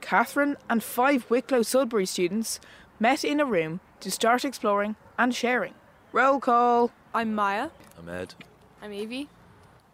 Catherine 0.00 0.56
and 0.68 0.82
five 0.82 1.30
Wicklow 1.30 1.62
Sudbury 1.62 2.06
students 2.06 2.58
met 2.98 3.24
in 3.24 3.40
a 3.40 3.44
room 3.44 3.80
to 4.00 4.10
start 4.10 4.44
exploring 4.44 4.96
and 5.16 5.34
sharing. 5.34 5.74
Roll 6.12 6.40
call. 6.40 6.90
I'm 7.14 7.34
Maya. 7.34 7.70
I'm 7.98 8.08
Ed. 8.08 8.34
I'm 8.82 8.92
Evie. 8.92 9.28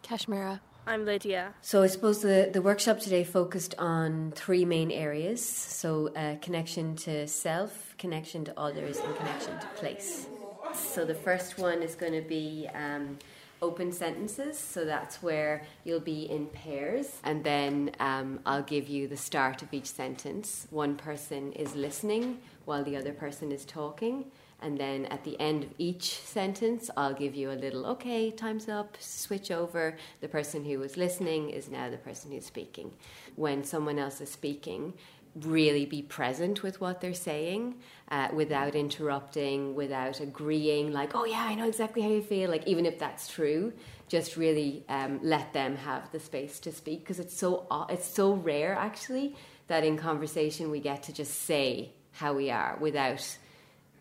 Kashmira. 0.03 0.59
I'm 0.85 1.05
Lydia. 1.05 1.53
So 1.61 1.83
I 1.83 1.87
suppose 1.87 2.21
the, 2.21 2.49
the 2.51 2.61
workshop 2.61 2.99
today 2.99 3.23
focused 3.23 3.75
on 3.77 4.33
three 4.35 4.65
main 4.65 4.89
areas. 4.89 5.45
So 5.45 6.07
uh, 6.15 6.37
connection 6.41 6.95
to 6.97 7.27
self, 7.27 7.95
connection 7.99 8.45
to 8.45 8.59
others, 8.59 8.97
and 8.97 9.15
connection 9.15 9.59
to 9.59 9.67
place. 9.75 10.27
So 10.73 11.05
the 11.05 11.13
first 11.13 11.59
one 11.59 11.83
is 11.83 11.93
going 11.93 12.13
to 12.13 12.27
be 12.27 12.67
um, 12.73 13.19
open 13.61 13.91
sentences. 13.91 14.57
So 14.57 14.83
that's 14.85 15.21
where 15.21 15.63
you'll 15.83 15.99
be 15.99 16.23
in 16.23 16.47
pairs, 16.47 17.19
and 17.23 17.43
then 17.43 17.91
um, 17.99 18.39
I'll 18.45 18.63
give 18.63 18.87
you 18.87 19.07
the 19.07 19.17
start 19.17 19.61
of 19.61 19.71
each 19.73 19.87
sentence. 19.87 20.67
One 20.71 20.95
person 20.95 21.53
is 21.53 21.75
listening 21.75 22.39
while 22.65 22.83
the 22.83 22.97
other 22.97 23.13
person 23.13 23.51
is 23.51 23.65
talking. 23.65 24.25
And 24.61 24.77
then 24.77 25.05
at 25.07 25.23
the 25.23 25.39
end 25.39 25.63
of 25.63 25.69
each 25.77 26.19
sentence, 26.19 26.89
I'll 26.95 27.13
give 27.13 27.33
you 27.33 27.51
a 27.51 27.53
little, 27.53 27.85
okay, 27.87 28.29
time's 28.29 28.69
up, 28.69 28.95
switch 28.99 29.49
over. 29.49 29.97
The 30.21 30.27
person 30.27 30.63
who 30.63 30.79
was 30.79 30.97
listening 30.97 31.49
is 31.49 31.69
now 31.69 31.89
the 31.89 31.97
person 31.97 32.31
who's 32.31 32.45
speaking. 32.45 32.91
When 33.35 33.63
someone 33.63 33.97
else 33.97 34.21
is 34.21 34.29
speaking, 34.29 34.93
really 35.35 35.85
be 35.85 36.01
present 36.01 36.61
with 36.61 36.81
what 36.81 37.01
they're 37.01 37.13
saying 37.13 37.75
uh, 38.09 38.27
without 38.33 38.75
interrupting, 38.75 39.73
without 39.73 40.19
agreeing, 40.19 40.91
like, 40.91 41.15
oh 41.15 41.25
yeah, 41.25 41.43
I 41.43 41.55
know 41.55 41.67
exactly 41.67 42.01
how 42.01 42.09
you 42.09 42.21
feel, 42.21 42.49
like, 42.49 42.67
even 42.67 42.85
if 42.85 42.99
that's 42.99 43.27
true. 43.27 43.73
Just 44.09 44.35
really 44.35 44.83
um, 44.89 45.21
let 45.23 45.53
them 45.53 45.77
have 45.77 46.11
the 46.11 46.19
space 46.19 46.59
to 46.59 46.71
speak 46.73 46.99
because 46.99 47.19
it's 47.19 47.33
so 47.33 47.65
it's 47.89 48.05
so 48.05 48.33
rare 48.33 48.73
actually 48.73 49.37
that 49.67 49.85
in 49.85 49.97
conversation 49.97 50.69
we 50.69 50.81
get 50.81 51.03
to 51.03 51.13
just 51.13 51.43
say 51.43 51.93
how 52.11 52.33
we 52.33 52.51
are 52.51 52.77
without 52.81 53.37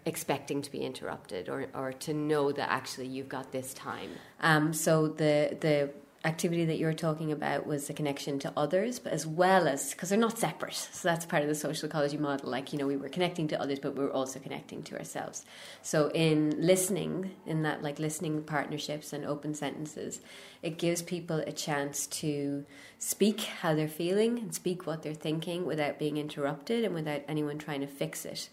expecting 0.07 0.63
to 0.63 0.71
be 0.71 0.79
interrupted 0.79 1.49
or, 1.49 1.67
or 1.75 1.93
to 1.93 2.15
know 2.15 2.53
that 2.53 2.71
actually 2.71 3.07
you've 3.07 3.29
got 3.29 3.53
this 3.53 3.75
time. 3.75 4.11
Um, 4.41 4.73
so 4.73 5.09
the 5.09 5.57
the 5.61 5.91
activity 6.23 6.67
that 6.67 6.77
you 6.77 6.85
were 6.85 6.93
talking 6.93 7.33
about 7.33 7.67
was 7.67 7.87
the 7.87 7.95
connection 7.95 8.39
to 8.39 8.53
others, 8.55 8.99
but 8.99 9.11
as 9.11 9.27
well 9.27 9.67
as 9.67 9.93
because 9.93 10.11
they're 10.11 10.19
not 10.19 10.39
separate. 10.39 10.75
So 10.75 11.09
that's 11.09 11.25
part 11.25 11.43
of 11.43 11.49
the 11.49 11.55
social 11.55 11.89
ecology 11.89 12.19
model. 12.19 12.51
Like 12.51 12.73
you 12.73 12.79
know, 12.79 12.87
we 12.87 12.97
were 12.97 13.09
connecting 13.09 13.49
to 13.49 13.61
others, 13.61 13.79
but 13.79 13.97
we 13.97 14.05
were 14.05 14.13
also 14.13 14.39
connecting 14.39 14.83
to 14.85 14.99
ourselves. 14.99 15.45
So 15.83 16.11
in 16.11 16.55
listening, 16.59 17.31
in 17.47 17.63
that 17.63 17.83
like 17.83 17.99
listening 17.99 18.43
partnerships 18.43 19.13
and 19.13 19.25
open 19.25 19.55
sentences, 19.55 20.21
it 20.63 20.77
gives 20.79 21.01
people 21.01 21.39
a 21.39 21.53
chance 21.53 22.07
to 22.09 22.67
speak 22.99 23.41
how 23.41 23.75
they're 23.75 23.89
feeling 23.89 24.39
and 24.39 24.55
speak 24.55 24.87
what 24.87 25.03
they're 25.03 25.15
thinking 25.15 25.65
without 25.65 25.99
being 25.99 26.19
interrupted 26.19 26.85
and 26.85 26.95
without 26.95 27.23
anyone 27.29 27.59
trying 27.59 27.81
to 27.81 27.87
fix 27.87 28.27
it 28.27 28.51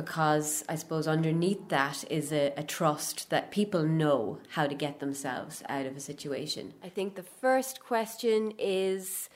because 0.00 0.64
I 0.66 0.76
suppose 0.76 1.06
underneath 1.06 1.68
that 1.68 2.04
is 2.10 2.32
a, 2.32 2.54
a, 2.56 2.62
trust 2.62 3.28
that 3.28 3.50
people 3.50 3.82
know 3.82 4.38
how 4.48 4.66
to 4.66 4.74
get 4.74 4.98
themselves 4.98 5.62
out 5.68 5.84
of 5.84 5.94
a 5.94 6.00
situation. 6.00 6.72
I 6.82 6.88
think 6.88 7.16
the 7.16 7.22
first 7.22 7.84
question 7.84 8.54
is 8.58 9.28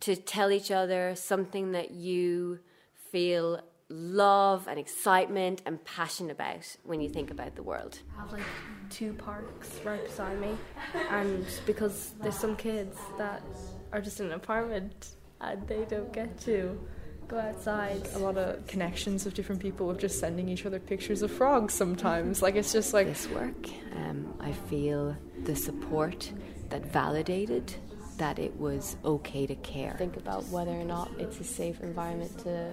to 0.00 0.16
tell 0.16 0.50
each 0.52 0.70
other 0.70 1.14
something 1.14 1.72
that 1.72 1.92
you 1.92 2.58
feel 3.10 3.62
love 3.88 4.68
and 4.68 4.78
excitement 4.78 5.62
and 5.64 5.82
passion 5.86 6.30
about 6.30 6.76
when 6.84 7.00
you 7.00 7.08
think 7.08 7.30
about 7.30 7.56
the 7.56 7.62
world. 7.62 8.00
I 8.14 8.20
have 8.20 8.32
like 8.32 8.42
two 8.90 9.14
parks 9.14 9.80
right 9.84 10.04
beside 10.04 10.38
me, 10.38 10.54
and 11.10 11.46
because 11.64 12.12
there's 12.20 12.38
some 12.38 12.56
kids 12.56 12.98
that 13.16 13.42
are 13.90 14.02
just 14.02 14.20
in 14.20 14.26
an 14.26 14.32
apartment 14.32 15.14
and 15.40 15.66
they 15.66 15.86
don't 15.88 16.12
get 16.12 16.38
to 16.42 16.78
go 17.30 17.38
outside. 17.38 18.08
A 18.14 18.18
lot 18.18 18.36
of 18.36 18.66
connections 18.66 19.24
of 19.24 19.34
different 19.34 19.62
people 19.62 19.88
of 19.88 19.98
just 19.98 20.18
sending 20.18 20.48
each 20.48 20.66
other 20.66 20.80
pictures 20.80 21.22
of 21.22 21.30
frogs 21.30 21.72
sometimes. 21.72 22.42
Like 22.42 22.56
it's 22.56 22.72
just 22.72 22.92
like 22.92 23.06
this 23.06 23.28
work. 23.28 23.68
Um, 23.96 24.34
I 24.40 24.52
feel 24.52 25.16
the 25.44 25.54
support 25.54 26.32
that 26.70 26.84
validated 26.86 27.72
that 28.18 28.38
it 28.38 28.54
was 28.58 28.96
okay 29.04 29.46
to 29.46 29.54
care. 29.56 29.94
Think 29.96 30.16
about 30.16 30.44
whether 30.48 30.72
or 30.72 30.84
not 30.84 31.10
it's 31.18 31.38
a 31.40 31.44
safe 31.44 31.80
environment 31.80 32.36
to 32.40 32.72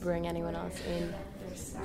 bring 0.00 0.28
anyone 0.28 0.54
else 0.54 0.80
in. 0.86 1.12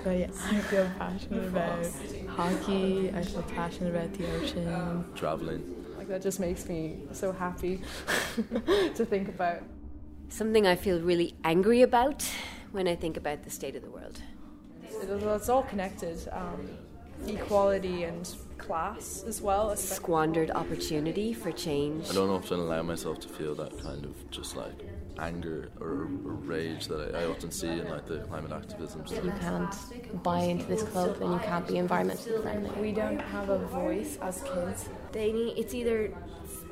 But 0.04 0.18
yeah, 0.18 0.28
I 0.46 0.60
feel 0.60 0.92
passionate 1.00 1.48
about 1.48 1.88
hockey. 2.28 3.10
I 3.12 3.24
feel 3.24 3.44
passionate 3.44 3.96
about 3.96 4.14
the 4.14 4.30
ocean. 4.36 5.06
Traveling. 5.16 5.76
Like 5.98 6.10
that 6.10 6.22
just 6.22 6.40
makes 6.40 6.68
me 6.68 7.00
so 7.14 7.32
happy 7.32 7.82
to 8.96 9.06
think 9.06 9.30
about 9.30 9.64
something 10.32 10.66
I 10.66 10.76
feel 10.76 11.00
really 11.02 11.36
angry 11.44 11.82
about 11.82 12.24
when 12.72 12.88
I 12.88 12.96
think 12.96 13.18
about 13.18 13.44
the 13.44 13.50
state 13.50 13.76
of 13.76 13.84
the 13.84 13.90
world. 13.90 14.22
It's 15.04 15.50
all 15.50 15.64
connected. 15.64 16.28
Um, 16.32 16.70
equality 17.28 18.04
and 18.04 18.28
class 18.58 19.24
as 19.28 19.42
well. 19.42 19.76
Squandered 19.76 20.52
opportunity 20.52 21.34
for 21.34 21.52
change. 21.52 22.10
I 22.10 22.14
don't 22.14 22.30
often 22.30 22.60
allow 22.60 22.82
myself 22.82 23.20
to 23.22 23.28
feel 23.28 23.56
that 23.56 23.78
kind 23.82 24.06
of 24.06 24.32
just 24.32 24.56
like 24.56 24.74
anger 25.20 25.70
or, 25.80 26.08
or 26.26 26.34
rage 26.46 26.88
that 26.88 27.14
I, 27.14 27.24
I, 27.24 27.26
often 27.26 27.52
see 27.52 27.68
in 27.68 27.90
like 27.90 28.08
the 28.08 28.20
climate 28.20 28.52
activism 28.52 29.06
stuff. 29.06 29.24
You 29.24 29.34
can't 29.40 30.24
buy 30.24 30.40
into 30.40 30.66
this 30.66 30.84
club 30.84 31.22
and 31.22 31.34
you 31.34 31.40
can't 31.40 31.68
be 31.68 31.76
environmentally 31.76 32.42
friendly. 32.42 32.82
We 32.82 32.92
don't 32.92 33.20
have 33.20 33.50
a 33.50 33.60
voice 33.68 34.18
as 34.22 34.42
kids. 34.42 34.90
They 35.12 35.32
need 35.32 35.58
it's 35.58 35.74
either 35.74 36.14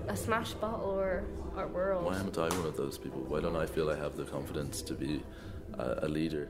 a 0.08 0.16
smash 0.16 0.54
bottle 0.54 0.90
or 0.90 1.26
our 1.60 1.68
world. 1.68 2.06
Why 2.06 2.16
am 2.16 2.32
I 2.38 2.56
one 2.56 2.66
of 2.66 2.78
those 2.78 2.98
people? 2.98 3.22
Why 3.28 3.42
don't 3.42 3.56
I 3.56 3.66
feel 3.66 3.90
I 3.90 3.98
have 3.98 4.16
the 4.16 4.24
confidence 4.24 4.82
to 4.84 4.94
be 4.94 5.22
a, 5.78 6.00
a 6.04 6.08
leader? 6.08 6.50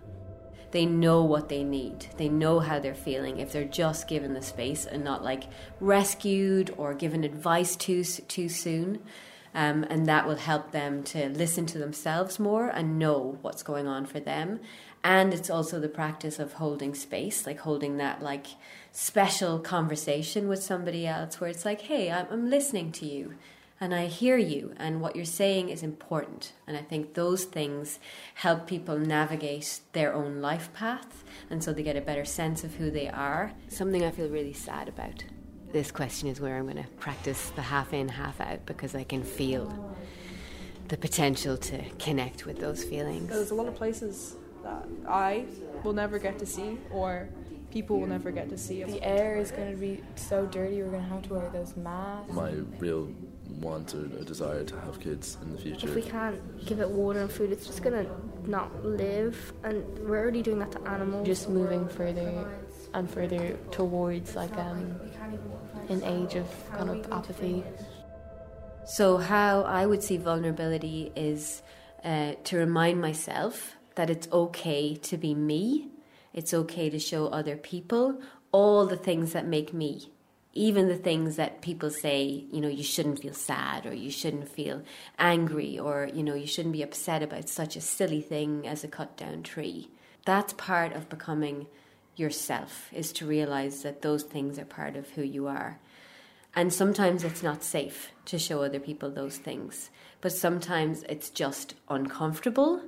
They 0.72 0.86
know 0.86 1.24
what 1.24 1.50
they 1.50 1.64
need. 1.64 2.06
They 2.18 2.30
know 2.30 2.60
how 2.60 2.78
they're 2.80 2.94
feeling 2.94 3.40
if 3.40 3.52
they're 3.52 3.64
just 3.64 4.08
given 4.08 4.34
the 4.34 4.42
space 4.44 4.86
and 4.86 5.04
not 5.04 5.24
like 5.24 5.46
rescued 5.80 6.74
or 6.78 6.94
given 6.94 7.24
advice 7.24 7.76
too 7.76 8.04
too 8.04 8.50
soon. 8.50 9.00
Um, 9.56 9.84
and 9.90 10.06
that 10.06 10.28
will 10.28 10.36
help 10.36 10.72
them 10.72 11.02
to 11.06 11.28
listen 11.30 11.66
to 11.68 11.80
themselves 11.80 12.38
more 12.38 12.68
and 12.68 13.00
know 13.00 13.40
what's 13.42 13.64
going 13.64 13.88
on 13.88 14.06
for 14.06 14.20
them. 14.20 14.60
And 15.04 15.34
it's 15.34 15.50
also 15.50 15.80
the 15.80 15.90
practice 15.90 16.38
of 16.38 16.54
holding 16.54 16.94
space, 16.94 17.48
like 17.48 17.62
holding 17.62 17.98
that 17.98 18.22
like 18.22 18.46
special 18.92 19.58
conversation 19.58 20.48
with 20.48 20.62
somebody 20.62 21.08
else, 21.08 21.42
where 21.42 21.50
it's 21.50 21.66
like, 21.66 21.82
"Hey, 21.82 22.12
I'm, 22.12 22.28
I'm 22.30 22.50
listening 22.52 22.92
to 22.92 23.08
you." 23.08 23.34
And 23.82 23.96
I 23.96 24.08
hear 24.08 24.38
you, 24.38 24.74
and 24.78 25.02
what 25.02 25.16
you're 25.16 25.26
saying 25.26 25.70
is 25.70 25.84
important. 25.84 26.54
And 26.68 26.76
I 26.76 26.82
think 26.82 27.14
those 27.14 27.46
things 27.46 28.00
help 28.36 28.68
people 28.68 28.98
navigate 28.98 29.80
their 29.94 30.14
own 30.14 30.42
life 30.42 30.74
path, 30.74 31.24
and 31.50 31.64
so 31.64 31.72
they 31.72 31.84
get 31.84 31.96
a 31.96 32.02
better 32.02 32.26
sense 32.26 32.64
of 32.64 32.76
who 32.76 32.92
they 32.92 33.08
are. 33.08 33.54
Something 33.70 34.04
I 34.04 34.12
feel 34.12 34.30
really 34.30 34.54
sad 34.54 34.90
about. 34.90 35.24
This 35.72 35.92
question 35.92 36.28
is 36.28 36.42
where 36.42 36.58
I'm 36.58 36.64
going 36.64 36.84
to 36.84 36.90
practice 36.98 37.52
the 37.52 37.62
half 37.62 37.94
in, 37.94 38.10
half 38.10 38.42
out 38.42 38.66
because 38.66 38.96
I 38.96 39.04
can 39.04 39.24
feel 39.24 39.96
the 40.88 40.98
potential 40.98 41.56
to 41.58 41.84
connect 42.00 42.46
with 42.46 42.60
those 42.60 42.84
feelings. 42.84 43.30
There's 43.30 43.52
a 43.52 43.56
lot 43.56 43.68
of 43.68 43.76
places 43.76 44.36
that 44.64 44.88
I 45.08 45.46
will 45.84 45.94
never 45.94 46.18
get 46.18 46.40
to 46.40 46.46
see, 46.46 46.80
or 46.92 47.30
people 47.70 48.00
will 48.00 48.08
never 48.08 48.32
get 48.32 48.50
to 48.50 48.58
see. 48.58 48.84
The 48.84 49.04
air 49.04 49.38
is 49.38 49.52
going 49.52 49.72
to 49.72 49.78
be 49.78 50.04
so 50.16 50.48
dirty, 50.48 50.82
we're 50.82 50.90
going 50.90 51.04
to 51.04 51.10
have 51.10 51.22
to 51.24 51.34
wear 51.36 51.50
those 51.52 51.78
masks. 51.78 52.34
My 52.34 52.52
real 52.80 53.12
want 53.62 53.94
or 53.94 54.06
a 54.06 54.24
desire 54.24 54.64
to 54.64 54.80
have 54.82 55.00
kids 55.00 55.38
in 55.42 55.52
the 55.52 55.58
future. 55.58 55.88
If 55.88 55.96
we 55.96 56.02
can't 56.02 56.66
give 56.66 56.80
it 56.80 56.90
water 56.90 57.22
and 57.22 57.32
food, 57.32 57.52
it's 57.52 57.68
just 57.68 57.82
gonna 57.82 58.06
not 58.46 58.86
live, 58.86 59.54
and 59.64 59.84
we're 60.00 60.20
already 60.20 60.42
doing 60.42 60.60
that 60.60 60.72
to 60.74 60.82
animals. 60.88 61.28
Just 61.28 61.50
moving 61.50 61.88
further 61.88 62.48
and 62.94 63.10
further 63.10 63.58
towards 63.72 64.36
like 64.36 64.56
um, 64.58 65.00
an 65.90 66.04
age 66.04 66.36
of 66.36 66.48
kind 66.72 66.90
of 66.90 67.12
apathy. 67.12 67.64
So, 68.86 69.18
how 69.18 69.62
I 69.64 69.86
would 69.86 70.04
see 70.04 70.18
vulnerability 70.18 71.12
is 71.16 71.62
uh, 72.04 72.34
to 72.46 72.58
remind 72.58 73.02
myself 73.02 73.76
that 73.96 74.10
it's 74.10 74.28
okay 74.32 74.96
to 74.96 75.18
be 75.18 75.36
me. 75.36 75.90
It's 76.34 76.54
okay 76.54 76.90
to 76.90 77.00
show 77.00 77.28
other 77.28 77.58
people 77.58 78.22
all 78.52 78.88
the 78.88 78.98
things 78.98 79.34
that 79.34 79.46
make 79.46 79.74
me 79.74 80.12
even 80.54 80.88
the 80.88 80.96
things 80.96 81.36
that 81.36 81.62
people 81.62 81.92
say, 81.92 82.46
you 82.52 82.60
know, 82.60 82.68
you 82.68 82.84
shouldn't 82.84 83.20
feel 83.20 83.34
sad 83.34 83.86
or 83.86 83.94
you 83.94 84.10
shouldn't 84.10 84.50
feel 84.50 84.82
angry 85.18 85.78
or, 85.78 86.10
you 86.14 86.24
know, 86.24 86.34
you 86.34 86.48
shouldn't 86.48 86.74
be 86.74 86.82
upset 86.82 87.22
about 87.22 87.48
such 87.48 87.76
a 87.76 87.82
silly 87.82 88.22
thing 88.22 88.68
as 88.68 88.84
a 88.84 88.88
cut 88.88 89.16
down 89.16 89.44
tree. 89.44 89.90
That's 90.26 90.54
part 90.54 90.94
of 90.94 91.10
becoming 91.10 91.68
yourself, 92.16 92.90
is 92.92 93.12
to 93.14 93.26
realize 93.26 93.84
that 93.84 94.02
those 94.02 94.24
things 94.24 94.58
are 94.60 94.66
part 94.66 94.96
of 94.96 95.10
who 95.12 95.22
you 95.22 95.48
are. 95.48 95.80
And 96.56 96.74
sometimes 96.74 97.24
it's 97.24 97.44
not 97.44 97.64
safe 97.64 98.12
to 98.26 98.40
show 98.40 98.64
other 98.64 98.80
people 98.80 99.12
those 99.12 99.38
things, 99.38 99.92
but 100.20 100.32
sometimes 100.32 101.04
it's 101.04 101.30
just 101.30 101.76
uncomfortable, 101.90 102.82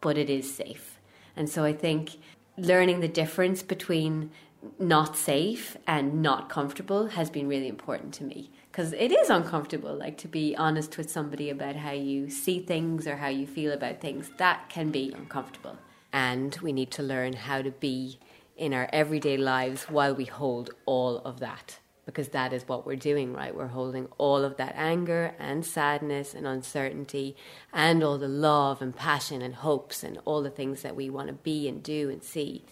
but 0.00 0.16
it 0.16 0.30
is 0.30 0.52
safe. 0.52 1.00
And 1.36 1.48
so 1.48 1.64
I 1.64 1.72
think 1.72 2.12
learning 2.56 3.00
the 3.00 3.08
difference 3.08 3.62
between 3.62 4.30
not 4.78 5.16
safe 5.16 5.76
and 5.86 6.22
not 6.22 6.48
comfortable 6.48 7.08
has 7.08 7.30
been 7.30 7.48
really 7.48 7.68
important 7.68 8.14
to 8.14 8.24
me. 8.24 8.50
Because 8.70 8.92
it 8.92 9.10
is 9.10 9.30
uncomfortable 9.30 9.94
like 9.94 10.16
to 10.18 10.28
be 10.28 10.54
honest 10.56 10.96
with 10.96 11.10
somebody 11.10 11.50
about 11.50 11.76
how 11.76 11.92
you 11.92 12.30
see 12.30 12.60
things 12.60 13.06
or 13.06 13.16
how 13.16 13.28
you 13.28 13.46
feel 13.46 13.72
about 13.72 14.00
things. 14.00 14.30
That 14.36 14.68
can 14.68 14.90
be 14.90 15.12
uncomfortable. 15.16 15.78
And 16.12 16.56
we 16.62 16.72
need 16.72 16.90
to 16.92 17.02
learn 17.02 17.34
how 17.34 17.62
to 17.62 17.70
be 17.70 18.18
in 18.56 18.74
our 18.74 18.88
everyday 18.92 19.36
lives 19.36 19.84
while 19.84 20.14
we 20.14 20.26
hold 20.26 20.70
all 20.86 21.18
of 21.18 21.40
that. 21.40 21.78
Because 22.06 22.28
that 22.28 22.52
is 22.52 22.66
what 22.66 22.86
we're 22.86 22.96
doing 22.96 23.32
right? 23.32 23.54
We're 23.54 23.68
holding 23.68 24.08
all 24.18 24.44
of 24.44 24.56
that 24.56 24.74
anger 24.76 25.34
and 25.38 25.64
sadness 25.64 26.34
and 26.34 26.46
uncertainty 26.46 27.36
and 27.72 28.02
all 28.02 28.18
the 28.18 28.28
love 28.28 28.82
and 28.82 28.94
passion 28.94 29.42
and 29.42 29.54
hopes 29.54 30.02
and 30.02 30.18
all 30.24 30.42
the 30.42 30.50
things 30.50 30.82
that 30.82 30.96
we 30.96 31.08
want 31.08 31.28
to 31.28 31.34
be 31.34 31.68
and 31.68 31.82
do 31.82 32.10
and 32.10 32.22
see 32.22 32.64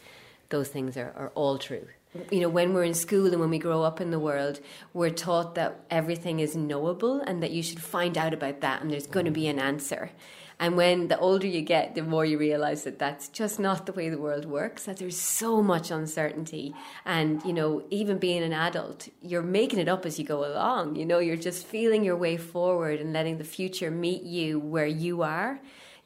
those 0.50 0.68
things 0.68 0.96
are, 0.96 1.12
are 1.16 1.32
all 1.34 1.58
true. 1.58 1.86
You 2.30 2.40
know, 2.40 2.48
when 2.48 2.72
we're 2.72 2.84
in 2.84 2.94
school 2.94 3.26
and 3.26 3.40
when 3.40 3.50
we 3.50 3.58
grow 3.58 3.82
up 3.82 4.00
in 4.00 4.10
the 4.10 4.18
world, 4.18 4.60
we're 4.94 5.10
taught 5.10 5.54
that 5.56 5.84
everything 5.90 6.40
is 6.40 6.56
knowable 6.56 7.20
and 7.20 7.42
that 7.42 7.50
you 7.50 7.62
should 7.62 7.80
find 7.80 8.16
out 8.16 8.32
about 8.32 8.60
that 8.62 8.80
and 8.80 8.90
there's 8.90 9.06
going 9.06 9.26
to 9.26 9.30
be 9.30 9.46
an 9.46 9.58
answer. 9.58 10.10
And 10.60 10.76
when 10.76 11.06
the 11.06 11.18
older 11.18 11.46
you 11.46 11.62
get, 11.62 11.94
the 11.94 12.02
more 12.02 12.24
you 12.24 12.36
realize 12.36 12.82
that 12.82 12.98
that's 12.98 13.28
just 13.28 13.60
not 13.60 13.86
the 13.86 13.92
way 13.92 14.08
the 14.08 14.18
world 14.18 14.44
works, 14.44 14.84
that 14.84 14.96
there's 14.96 15.16
so 15.16 15.62
much 15.62 15.92
uncertainty. 15.92 16.74
And, 17.04 17.44
you 17.44 17.52
know, 17.52 17.84
even 17.90 18.18
being 18.18 18.42
an 18.42 18.52
adult, 18.52 19.08
you're 19.22 19.42
making 19.42 19.78
it 19.78 19.88
up 19.88 20.04
as 20.04 20.18
you 20.18 20.24
go 20.24 20.44
along. 20.44 20.96
You 20.96 21.04
know, 21.04 21.20
you're 21.20 21.36
just 21.36 21.64
feeling 21.64 22.02
your 22.02 22.16
way 22.16 22.36
forward 22.36 23.00
and 23.00 23.12
letting 23.12 23.38
the 23.38 23.44
future 23.44 23.90
meet 23.90 24.24
you 24.24 24.58
where 24.58 24.86
you 24.86 25.22
are. 25.22 25.60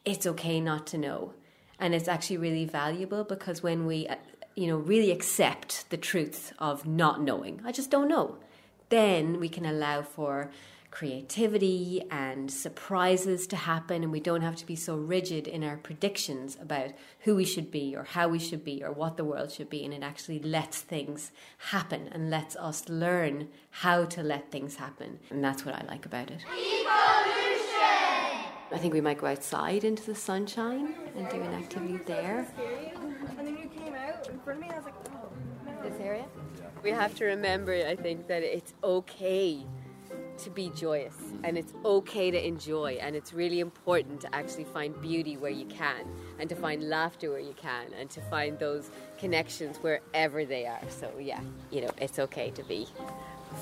It's 0.04 0.26
okay 0.26 0.60
not 0.60 0.86
to 0.88 0.98
know. 0.98 1.32
And 1.78 1.94
it's 1.94 2.08
actually 2.08 2.36
really 2.36 2.66
valuable 2.66 3.24
because 3.24 3.62
when 3.62 3.86
we 3.86 4.06
you 4.54 4.66
know, 4.66 4.76
really 4.76 5.10
accept 5.10 5.88
the 5.90 5.96
truth 5.96 6.52
of 6.58 6.86
not 6.86 7.20
knowing. 7.20 7.60
I 7.64 7.72
just 7.72 7.90
don't 7.90 8.08
know. 8.08 8.38
Then 8.88 9.40
we 9.40 9.48
can 9.48 9.64
allow 9.64 10.02
for 10.02 10.50
creativity 10.92 12.02
and 12.10 12.50
surprises 12.50 13.46
to 13.46 13.56
happen, 13.56 14.02
and 14.02 14.12
we 14.12 14.20
don't 14.20 14.42
have 14.42 14.56
to 14.56 14.66
be 14.66 14.76
so 14.76 14.94
rigid 14.94 15.48
in 15.48 15.64
our 15.64 15.78
predictions 15.78 16.56
about 16.60 16.90
who 17.20 17.34
we 17.34 17.46
should 17.46 17.70
be 17.70 17.96
or 17.96 18.04
how 18.04 18.28
we 18.28 18.38
should 18.38 18.62
be 18.62 18.84
or 18.84 18.92
what 18.92 19.16
the 19.16 19.24
world 19.24 19.50
should 19.50 19.70
be. 19.70 19.84
And 19.84 19.94
it 19.94 20.02
actually 20.02 20.38
lets 20.38 20.82
things 20.82 21.32
happen 21.70 22.08
and 22.12 22.28
lets 22.28 22.54
us 22.56 22.88
learn 22.90 23.48
how 23.70 24.04
to 24.04 24.22
let 24.22 24.50
things 24.50 24.76
happen. 24.76 25.18
And 25.30 25.42
that's 25.42 25.64
what 25.64 25.74
I 25.74 25.82
like 25.88 26.04
about 26.04 26.30
it. 26.30 26.44
Evolution! 26.46 27.62
I 28.70 28.78
think 28.78 28.94
we 28.94 29.00
might 29.00 29.18
go 29.18 29.26
outside 29.26 29.84
into 29.84 30.04
the 30.04 30.14
sunshine 30.14 30.94
and 31.16 31.28
do 31.30 31.40
an 31.40 31.54
activity 31.54 31.98
there. 32.06 32.46
And 33.38 33.46
then 33.46 33.56
you 33.56 33.68
came 33.68 33.94
out 33.94 34.28
in 34.28 34.31
front 34.44 34.62
of 34.62 34.66
me, 34.66 34.72
I 34.72 34.76
was 34.76 34.84
like, 34.84 34.94
oh, 35.08 35.28
no. 35.66 35.88
This 35.88 36.00
area? 36.00 36.26
We 36.82 36.90
have 36.90 37.14
to 37.16 37.24
remember, 37.24 37.72
I 37.74 37.96
think, 37.96 38.26
that 38.28 38.42
it's 38.42 38.74
okay 38.82 39.64
to 40.38 40.50
be 40.50 40.70
joyous 40.70 41.14
and 41.44 41.56
it's 41.56 41.72
okay 41.84 42.30
to 42.30 42.46
enjoy 42.46 42.98
and 43.00 43.14
it's 43.14 43.32
really 43.32 43.60
important 43.60 44.20
to 44.20 44.34
actually 44.34 44.64
find 44.64 45.00
beauty 45.00 45.36
where 45.36 45.50
you 45.50 45.66
can 45.66 46.06
and 46.38 46.48
to 46.48 46.56
find 46.56 46.88
laughter 46.88 47.30
where 47.30 47.40
you 47.40 47.54
can 47.54 47.92
and 47.98 48.10
to 48.10 48.20
find 48.22 48.58
those 48.58 48.90
connections 49.18 49.76
wherever 49.78 50.44
they 50.44 50.66
are. 50.66 50.80
So 50.88 51.10
yeah, 51.20 51.40
you 51.70 51.82
know, 51.82 51.90
it's 51.98 52.18
okay 52.18 52.50
to 52.52 52.64
be 52.64 52.88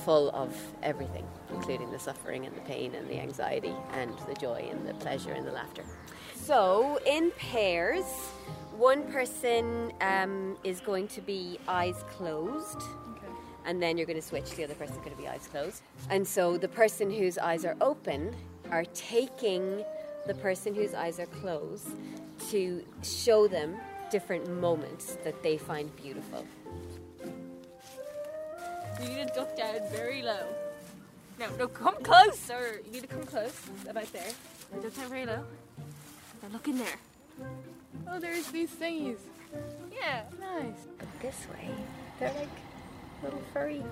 full 0.05 0.31
of 0.31 0.57
everything, 0.83 1.27
including 1.51 1.91
the 1.91 1.99
suffering 1.99 2.47
and 2.47 2.55
the 2.57 2.61
pain 2.63 2.95
and 2.95 3.09
the 3.09 3.19
anxiety 3.21 3.75
and 3.93 4.17
the 4.29 4.35
joy 4.35 4.69
and 4.71 4.87
the 4.89 4.95
pleasure 4.95 5.33
and 5.33 5.47
the 5.47 5.53
laughter. 5.53 5.85
So 6.35 6.99
in 7.07 7.33
pairs, 7.33 8.05
one 8.81 9.03
person 9.13 9.93
um, 10.01 10.57
is 10.65 10.81
going 10.81 11.07
to 11.07 11.21
be 11.21 11.59
eyes 11.69 12.03
closed 12.09 12.81
and 13.67 13.81
then 13.83 13.99
you're 13.99 14.07
going 14.07 14.19
to 14.19 14.27
switch. 14.27 14.51
The 14.53 14.65
other 14.65 14.75
person's 14.75 15.01
going 15.05 15.15
to 15.15 15.23
be 15.23 15.29
eyes 15.29 15.47
closed. 15.49 15.83
And 16.09 16.27
so 16.27 16.57
the 16.57 16.67
person 16.67 17.11
whose 17.11 17.37
eyes 17.37 17.67
are 17.67 17.77
open 17.83 18.35
are 18.71 18.87
taking 18.95 19.85
the 20.27 20.33
person 20.35 20.75
whose 20.75 20.95
eyes 20.95 21.21
are 21.21 21.27
closed 21.27 21.91
to 22.49 22.83
show 23.03 23.47
them 23.47 23.77
different 24.11 24.49
moments 24.49 25.19
that 25.25 25.43
they 25.43 25.59
find 25.59 25.95
beautiful. 25.97 26.47
You 29.03 29.09
need 29.11 29.29
to 29.29 29.33
duck 29.35 29.57
down 29.59 29.81
very 29.93 30.23
low. 30.23 30.47
No, 31.39 31.55
no, 31.59 31.69
come 31.69 32.03
closer. 32.03 32.81
You 32.87 32.93
need 32.93 33.03
to 33.03 33.09
come 33.09 33.25
close, 33.25 33.61
about 33.87 34.11
there. 34.15 34.33
Duck 34.83 34.95
down 34.95 35.09
very 35.11 35.27
low. 35.27 35.45
Now 36.43 36.49
look 36.51 36.67
in 36.67 36.79
there. 36.79 36.99
Oh, 38.09 38.19
there's 38.19 38.49
these 38.49 38.71
thingies. 38.71 39.19
Yeah. 39.93 40.23
Nice. 40.41 40.87
But 40.99 41.09
this 41.21 41.47
way. 41.53 41.71
They're 42.19 42.33
like 42.35 42.49
little 43.23 43.43
furry 43.53 43.83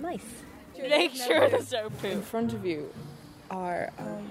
mice. 0.00 0.20
Make 0.78 1.14
sure 1.14 1.48
the 1.48 1.62
soap 1.62 2.04
In 2.04 2.22
front 2.22 2.52
of 2.52 2.64
you 2.64 2.88
are 3.50 3.90
um, 3.98 4.28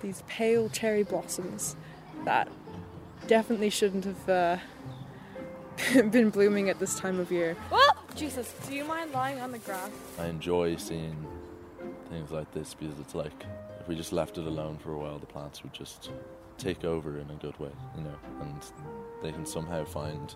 these 0.00 0.22
pale 0.26 0.68
cherry 0.68 1.04
blossoms 1.04 1.76
that 2.24 2.48
definitely 3.26 3.70
shouldn't 3.70 4.04
have 4.04 4.28
uh, 4.28 4.56
been 6.10 6.30
blooming 6.30 6.68
at 6.68 6.78
this 6.80 6.98
time 6.98 7.20
of 7.20 7.30
year. 7.30 7.56
Oh, 7.70 7.92
Jesus. 8.16 8.52
Do 8.66 8.74
you 8.74 8.84
mind 8.84 9.12
lying 9.12 9.40
on 9.40 9.52
the 9.52 9.58
grass? 9.58 9.90
I 10.18 10.26
enjoy 10.26 10.76
seeing 10.76 11.26
things 12.08 12.30
like 12.30 12.50
this 12.52 12.74
because 12.74 12.98
it's 12.98 13.14
like 13.14 13.44
if 13.78 13.86
we 13.86 13.94
just 13.94 14.12
left 14.12 14.38
it 14.38 14.46
alone 14.46 14.78
for 14.78 14.92
a 14.92 14.98
while, 14.98 15.18
the 15.18 15.26
plants 15.26 15.62
would 15.62 15.72
just 15.72 16.10
take 16.60 16.84
over 16.84 17.18
in 17.18 17.30
a 17.30 17.34
good 17.34 17.58
way, 17.58 17.70
you 17.96 18.02
know, 18.02 18.14
and 18.42 18.60
they 19.22 19.32
can 19.32 19.46
somehow 19.46 19.84
find 19.84 20.34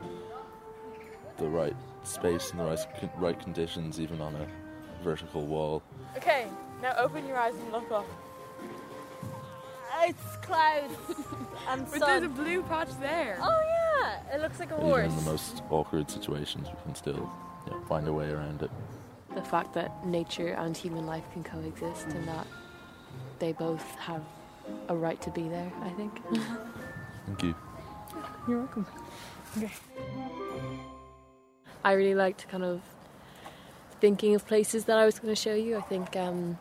the 1.36 1.46
right 1.48 1.76
space 2.02 2.50
and 2.50 2.60
the 2.60 2.64
right, 2.64 2.78
right 3.18 3.40
conditions, 3.40 4.00
even 4.00 4.20
on 4.20 4.34
a 4.36 4.46
vertical 5.02 5.44
wall. 5.46 5.82
Okay, 6.16 6.46
now 6.82 6.94
open 6.98 7.26
your 7.26 7.36
eyes 7.36 7.54
and 7.54 7.72
look 7.72 7.90
up. 7.92 8.06
Uh, 9.92 10.06
it's 10.08 10.36
clouds 10.42 10.94
and 11.68 11.84
But 11.90 11.98
sun. 12.00 12.08
there's 12.08 12.22
a 12.24 12.28
blue 12.28 12.62
patch 12.62 12.88
there. 13.00 13.38
Oh 13.40 14.00
yeah, 14.00 14.34
it 14.34 14.40
looks 14.40 14.58
like 14.58 14.70
a 14.70 14.74
Even 14.76 14.86
horse. 14.86 15.12
in 15.12 15.16
the 15.16 15.30
most 15.30 15.62
awkward 15.70 16.10
situations, 16.10 16.68
we 16.68 16.82
can 16.84 16.94
still 16.94 17.30
yeah, 17.66 17.74
find 17.88 18.08
a 18.08 18.12
way 18.12 18.30
around 18.30 18.62
it. 18.62 18.70
The 19.34 19.42
fact 19.42 19.74
that 19.74 20.06
nature 20.06 20.54
and 20.54 20.76
human 20.76 21.06
life 21.06 21.24
can 21.32 21.42
coexist 21.44 22.06
and 22.08 22.26
that 22.28 22.46
they 23.40 23.52
both 23.52 23.84
have 23.98 24.22
a 24.88 24.94
right 24.94 25.20
to 25.22 25.30
be 25.30 25.48
there, 25.48 25.72
I 25.82 25.90
think. 25.90 26.12
Thank 27.26 27.42
you. 27.42 27.54
You're 28.48 28.58
welcome. 28.58 28.86
Okay. 29.56 29.72
I 31.84 31.92
really 31.92 32.14
liked 32.14 32.48
kind 32.48 32.64
of 32.64 32.80
thinking 34.00 34.34
of 34.34 34.46
places 34.46 34.84
that 34.86 34.98
I 34.98 35.04
was 35.06 35.18
going 35.18 35.34
to 35.34 35.40
show 35.40 35.54
you. 35.54 35.76
I 35.76 35.82
think 35.82 36.16
um, 36.16 36.58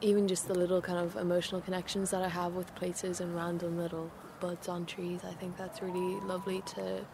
even 0.00 0.26
just 0.28 0.48
the 0.48 0.54
little 0.54 0.80
kind 0.82 0.98
of 0.98 1.16
emotional 1.16 1.60
connections 1.60 2.10
that 2.10 2.22
I 2.22 2.28
have 2.28 2.54
with 2.54 2.74
places 2.74 3.20
and 3.20 3.34
random 3.34 3.78
little 3.78 4.10
buds 4.40 4.68
on 4.68 4.84
trees, 4.86 5.20
I 5.24 5.32
think 5.34 5.56
that's 5.56 5.80
really 5.80 6.20
lovely 6.26 6.62
to 6.74 7.04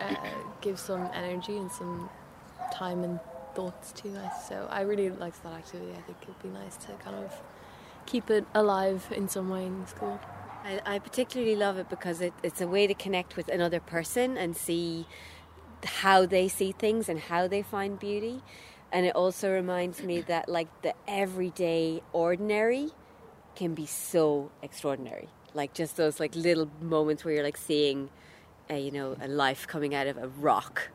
uh, 0.00 0.14
give 0.60 0.78
some 0.78 1.08
energy 1.12 1.56
and 1.56 1.70
some 1.70 2.08
time 2.72 3.04
and 3.04 3.20
thoughts 3.54 3.92
to. 3.92 4.08
So 4.48 4.66
I 4.70 4.82
really 4.82 5.10
liked 5.10 5.42
that 5.42 5.52
activity. 5.52 5.92
I 5.92 6.02
think 6.02 6.18
it'd 6.22 6.42
be 6.42 6.48
nice 6.48 6.76
to 6.78 6.92
kind 7.04 7.16
of 7.16 7.32
keep 8.08 8.30
it 8.30 8.44
alive 8.54 9.06
in 9.14 9.28
some 9.28 9.50
way 9.50 9.66
in 9.66 9.86
school. 9.86 10.18
I, 10.64 10.80
I 10.94 10.98
particularly 10.98 11.56
love 11.56 11.76
it 11.76 11.88
because 11.88 12.20
it, 12.20 12.32
it's 12.42 12.60
a 12.60 12.66
way 12.66 12.86
to 12.86 12.94
connect 12.94 13.36
with 13.36 13.48
another 13.48 13.80
person 13.80 14.36
and 14.36 14.56
see 14.56 15.06
how 15.84 16.26
they 16.26 16.48
see 16.48 16.72
things 16.72 17.08
and 17.08 17.20
how 17.20 17.46
they 17.46 17.62
find 17.62 17.98
beauty. 17.98 18.42
And 18.90 19.04
it 19.04 19.14
also 19.14 19.52
reminds 19.52 20.02
me 20.02 20.22
that, 20.22 20.48
like, 20.48 20.68
the 20.80 20.94
everyday 21.06 22.02
ordinary 22.14 22.90
can 23.54 23.74
be 23.74 23.84
so 23.84 24.50
extraordinary. 24.62 25.28
Like, 25.52 25.74
just 25.74 25.98
those, 25.98 26.18
like, 26.18 26.34
little 26.34 26.70
moments 26.80 27.24
where 27.24 27.34
you're, 27.34 27.44
like, 27.44 27.58
seeing, 27.58 28.08
a, 28.70 28.80
you 28.80 28.90
know, 28.90 29.16
a 29.20 29.28
life 29.28 29.66
coming 29.66 29.94
out 29.94 30.06
of 30.06 30.16
a 30.16 30.28
rock. 30.28 30.88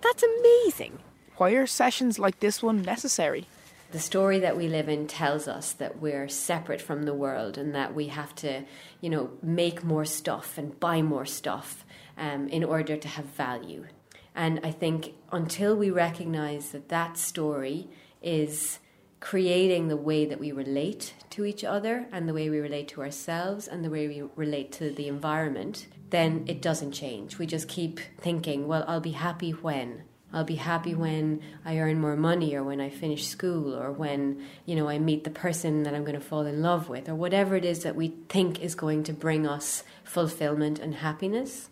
That's 0.00 0.24
amazing. 0.24 0.98
Why 1.36 1.52
are 1.52 1.66
sessions 1.66 2.18
like 2.18 2.40
this 2.40 2.60
one 2.60 2.82
necessary? 2.82 3.46
The 3.90 3.98
story 3.98 4.38
that 4.40 4.56
we 4.56 4.68
live 4.68 4.88
in 4.88 5.06
tells 5.06 5.48
us 5.48 5.72
that 5.72 5.98
we're 6.00 6.28
separate 6.28 6.82
from 6.82 7.04
the 7.04 7.14
world 7.14 7.56
and 7.56 7.74
that 7.74 7.94
we 7.94 8.08
have 8.08 8.34
to, 8.36 8.64
you 9.00 9.08
know, 9.08 9.30
make 9.42 9.82
more 9.82 10.04
stuff 10.04 10.58
and 10.58 10.78
buy 10.78 11.00
more 11.00 11.24
stuff 11.24 11.86
um, 12.18 12.48
in 12.48 12.64
order 12.64 12.98
to 12.98 13.08
have 13.08 13.24
value. 13.24 13.86
And 14.34 14.60
I 14.62 14.72
think 14.72 15.14
until 15.32 15.74
we 15.74 15.90
recognize 15.90 16.70
that 16.72 16.90
that 16.90 17.16
story 17.16 17.88
is 18.22 18.78
creating 19.20 19.88
the 19.88 19.96
way 19.96 20.26
that 20.26 20.38
we 20.38 20.52
relate 20.52 21.14
to 21.30 21.44
each 21.44 21.64
other 21.64 22.06
and 22.12 22.28
the 22.28 22.34
way 22.34 22.50
we 22.50 22.58
relate 22.58 22.88
to 22.88 23.00
ourselves 23.00 23.66
and 23.66 23.84
the 23.84 23.90
way 23.90 24.06
we 24.06 24.22
relate 24.36 24.70
to 24.72 24.90
the 24.90 25.08
environment, 25.08 25.86
then 26.10 26.44
it 26.46 26.62
doesn't 26.62 26.92
change. 26.92 27.38
We 27.38 27.46
just 27.46 27.68
keep 27.68 28.00
thinking, 28.20 28.68
well, 28.68 28.84
I'll 28.86 29.00
be 29.00 29.12
happy 29.12 29.50
when. 29.50 30.04
I'll 30.32 30.44
be 30.44 30.56
happy 30.56 30.94
when 30.94 31.40
I 31.64 31.78
earn 31.78 32.00
more 32.00 32.16
money 32.16 32.54
or 32.54 32.62
when 32.62 32.80
I 32.80 32.90
finish 32.90 33.26
school 33.26 33.74
or 33.74 33.90
when, 33.90 34.44
you 34.66 34.76
know, 34.76 34.88
I 34.88 34.98
meet 34.98 35.24
the 35.24 35.30
person 35.30 35.84
that 35.84 35.94
I'm 35.94 36.04
going 36.04 36.18
to 36.18 36.24
fall 36.24 36.44
in 36.44 36.60
love 36.60 36.88
with 36.88 37.08
or 37.08 37.14
whatever 37.14 37.56
it 37.56 37.64
is 37.64 37.82
that 37.82 37.96
we 37.96 38.14
think 38.28 38.60
is 38.60 38.74
going 38.74 39.04
to 39.04 39.12
bring 39.14 39.46
us 39.46 39.84
fulfillment 40.04 40.78
and 40.78 40.96
happiness. 40.96 41.70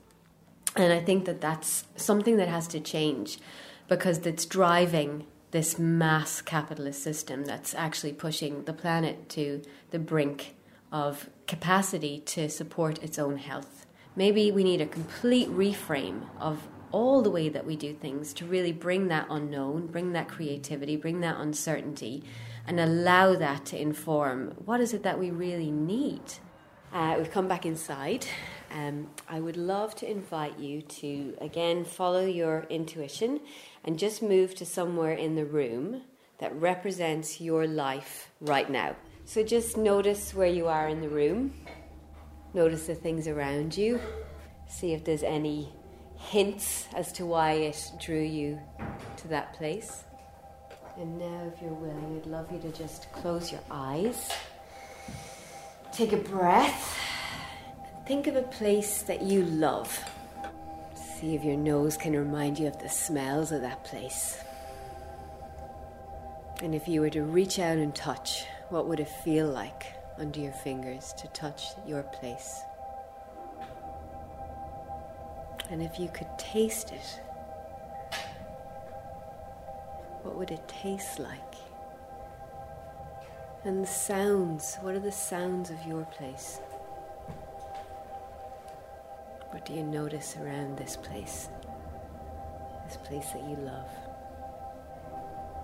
And 0.75 0.92
I 0.92 1.01
think 1.01 1.27
that 1.27 1.40
that's 1.40 1.85
something 1.97 2.38
that 2.38 2.49
has 2.49 2.66
to 2.69 2.81
change 2.81 3.38
because 3.88 4.19
it's 4.19 4.47
driving 4.47 5.27
this 5.51 5.79
mass 5.79 6.40
capitalist 6.40 7.03
system 7.03 7.45
that's 7.45 7.75
actually 7.75 8.12
pushing 8.12 8.64
the 8.64 8.73
planet 8.73 9.29
to 9.31 9.62
the 9.90 9.99
brink 9.99 10.55
of 10.90 11.29
capacity 11.47 12.21
to 12.21 12.49
support 12.49 13.03
its 13.03 13.19
own 13.19 13.37
health. 13.37 13.87
Maybe 14.14 14.51
we 14.51 14.64
need 14.64 14.81
a 14.81 14.87
complete 14.87 15.49
reframe 15.49 16.23
of 16.40 16.66
all 16.92 17.22
the 17.22 17.31
way 17.31 17.49
that 17.49 17.66
we 17.66 17.77
do 17.77 17.94
things 17.94 18.33
to 18.35 18.46
really 18.46 18.72
bring 18.72 19.09
that 19.09 19.27
unknown, 19.31 19.87
bring 19.87 20.12
that 20.12 20.29
creativity, 20.29 20.96
bring 20.96 21.20
that 21.20 21.38
uncertainty, 21.38 22.22
and 22.66 22.81
allow 22.81 23.35
that 23.35 23.64
to 23.66 23.81
inform 23.81 24.53
what 24.64 24.81
is 24.81 24.92
it 24.92 25.03
that 25.03 25.18
we 25.18 25.31
really 25.31 25.70
need. 25.70 26.20
Uh, 26.92 27.14
we've 27.18 27.31
come 27.31 27.49
back 27.49 27.66
inside. 27.66 28.27
Um, 28.72 29.09
I 29.29 29.40
would 29.40 29.57
love 29.57 29.94
to 29.96 30.11
invite 30.11 30.59
you 30.59 30.83
to 30.83 31.37
again 31.40 31.85
follow 31.85 32.25
your 32.25 32.66
intuition 32.68 33.40
and 33.85 33.99
just 33.99 34.22
move 34.22 34.55
to 34.57 34.66
somewhere 34.66 35.12
in 35.12 35.37
the 35.37 35.44
room 35.44 36.03
that 36.38 36.55
represents 36.61 37.40
your 37.40 37.66
life 37.66 38.31
right 38.40 38.68
now. 38.68 38.96
So 39.25 39.42
just 39.42 39.77
notice 39.77 40.35
where 40.35 40.49
you 40.49 40.66
are 40.68 40.88
in 40.88 41.01
the 41.01 41.09
room, 41.09 41.55
notice 42.55 42.87
the 42.87 42.94
things 42.94 43.27
around 43.27 43.77
you, 43.77 44.01
see 44.68 44.92
if 44.92 45.05
there's 45.05 45.22
any 45.22 45.72
hints 46.16 46.87
as 46.94 47.12
to 47.12 47.26
why 47.26 47.52
it 47.52 47.92
drew 48.00 48.20
you 48.20 48.61
to 49.18 49.29
that 49.29 49.55
place. 49.55 50.05
And 50.98 51.18
now, 51.18 51.52
if 51.55 51.61
you're 51.61 51.72
willing, 51.72 52.16
I'd 52.16 52.26
love 52.26 52.50
you 52.50 52.59
to 52.59 52.72
just 52.72 53.12
close 53.12 53.52
your 53.52 53.61
eyes, 53.70 54.31
take 55.92 56.12
a 56.12 56.16
breath, 56.16 56.98
think 58.07 58.26
of 58.26 58.37
a 58.37 58.42
place 58.42 59.02
that 59.02 59.22
you 59.22 59.44
love. 59.44 60.02
See 61.18 61.35
if 61.35 61.44
your 61.44 61.57
nose 61.57 61.96
can 61.96 62.14
remind 62.14 62.59
you 62.59 62.66
of 62.66 62.79
the 62.79 62.88
smells 62.88 63.52
of 63.52 63.61
that 63.61 63.85
place. 63.85 64.38
And 66.62 66.74
if 66.74 66.88
you 66.88 67.02
were 67.02 67.11
to 67.11 67.22
reach 67.22 67.59
out 67.59 67.76
and 67.76 67.94
touch, 67.94 68.46
what 68.70 68.87
would 68.88 69.00
it 69.00 69.09
feel 69.09 69.48
like 69.48 69.85
under 70.18 70.40
your 70.40 70.52
fingers 70.52 71.12
to 71.18 71.29
touch 71.29 71.66
your 71.87 72.02
place? 72.02 72.62
And 75.70 75.83
if 75.83 75.98
you 75.98 76.09
could 76.09 76.29
taste 76.38 76.92
it, 76.92 77.20
what 80.22 80.37
would 80.37 80.50
it 80.50 80.66
taste 80.68 81.18
like? 81.18 81.40
And 83.64 83.83
the 83.83 83.88
sounds, 83.88 84.76
what 84.81 84.94
are 84.94 85.00
the 85.00 85.11
sounds 85.11 85.70
of 85.70 85.85
your 85.87 86.05
place? 86.05 86.61
What 89.50 89.64
do 89.66 89.72
you 89.72 89.83
notice 89.83 90.37
around 90.37 90.76
this 90.76 90.96
place? 90.96 91.48
This 92.87 92.96
place 92.98 93.31
that 93.31 93.42
you 93.42 93.57
love. 93.57 93.88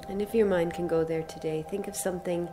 And 0.09 0.21
if 0.21 0.35
your 0.35 0.47
mind 0.47 0.75
can 0.75 0.89
go 0.89 1.05
there 1.05 1.23
today, 1.23 1.65
think 1.69 1.87
of 1.87 1.95
something 1.95 2.49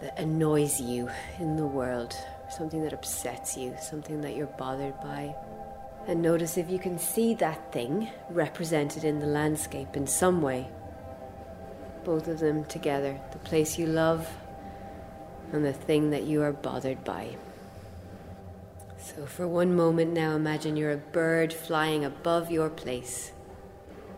that 0.00 0.18
annoys 0.18 0.80
you 0.80 1.08
in 1.38 1.56
the 1.56 1.66
world, 1.66 2.16
something 2.50 2.82
that 2.82 2.92
upsets 2.92 3.56
you, 3.56 3.76
something 3.80 4.20
that 4.22 4.34
you're 4.34 4.46
bothered 4.46 5.00
by. 5.00 5.34
And 6.06 6.20
notice 6.20 6.58
if 6.58 6.70
you 6.70 6.78
can 6.78 6.98
see 6.98 7.34
that 7.34 7.72
thing 7.72 8.10
represented 8.28 9.04
in 9.04 9.20
the 9.20 9.26
landscape 9.26 9.96
in 9.96 10.06
some 10.06 10.42
way. 10.42 10.68
Both 12.04 12.28
of 12.28 12.40
them 12.40 12.64
together 12.66 13.18
the 13.32 13.38
place 13.38 13.78
you 13.78 13.86
love 13.86 14.28
and 15.52 15.64
the 15.64 15.72
thing 15.72 16.10
that 16.10 16.24
you 16.24 16.42
are 16.42 16.52
bothered 16.52 17.02
by. 17.04 17.36
So, 18.98 19.26
for 19.26 19.46
one 19.46 19.76
moment 19.76 20.12
now, 20.12 20.34
imagine 20.34 20.76
you're 20.76 20.90
a 20.90 20.96
bird 20.96 21.52
flying 21.52 22.04
above 22.04 22.50
your 22.50 22.70
place. 22.70 23.32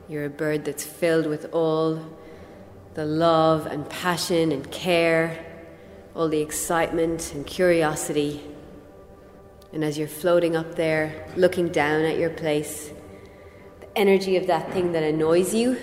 You're 0.08 0.24
a 0.24 0.30
bird 0.30 0.64
that's 0.64 0.84
filled 0.84 1.26
with 1.26 1.52
all 1.52 2.00
the 2.94 3.04
love 3.04 3.66
and 3.66 3.88
passion 3.90 4.52
and 4.52 4.70
care, 4.70 5.44
all 6.14 6.28
the 6.28 6.40
excitement 6.40 7.34
and 7.34 7.46
curiosity. 7.46 8.42
And 9.76 9.84
as 9.84 9.98
you're 9.98 10.08
floating 10.08 10.56
up 10.56 10.74
there, 10.76 11.28
looking 11.36 11.68
down 11.68 12.00
at 12.06 12.16
your 12.16 12.30
place, 12.30 12.90
the 13.80 13.98
energy 13.98 14.38
of 14.38 14.46
that 14.46 14.72
thing 14.72 14.92
that 14.92 15.02
annoys 15.02 15.52
you 15.52 15.76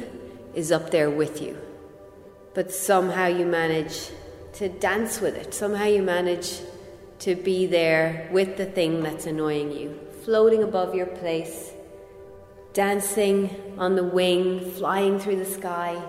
is 0.56 0.72
up 0.72 0.90
there 0.90 1.12
with 1.12 1.44
you. 1.44 1.56
But 2.56 2.74
somehow 2.74 3.28
you 3.28 3.46
manage 3.46 4.10
to 4.54 4.68
dance 4.68 5.22
with 5.22 5.36
it. 5.36 5.54
Somehow 5.54 5.86
you 5.86 6.02
manage 6.02 6.62
to 7.20 7.36
be 7.36 7.68
there 7.68 8.28
with 8.32 8.58
the 8.58 8.66
thing 8.66 9.04
that's 9.04 9.28
annoying 9.28 9.72
you, 9.72 10.00
floating 10.24 10.64
above 10.64 10.96
your 10.96 11.06
place, 11.06 11.72
dancing 12.74 13.76
on 13.78 13.96
the 13.96 14.04
wing, 14.04 14.72
flying 14.72 15.20
through 15.20 15.36
the 15.36 15.46
sky, 15.46 16.02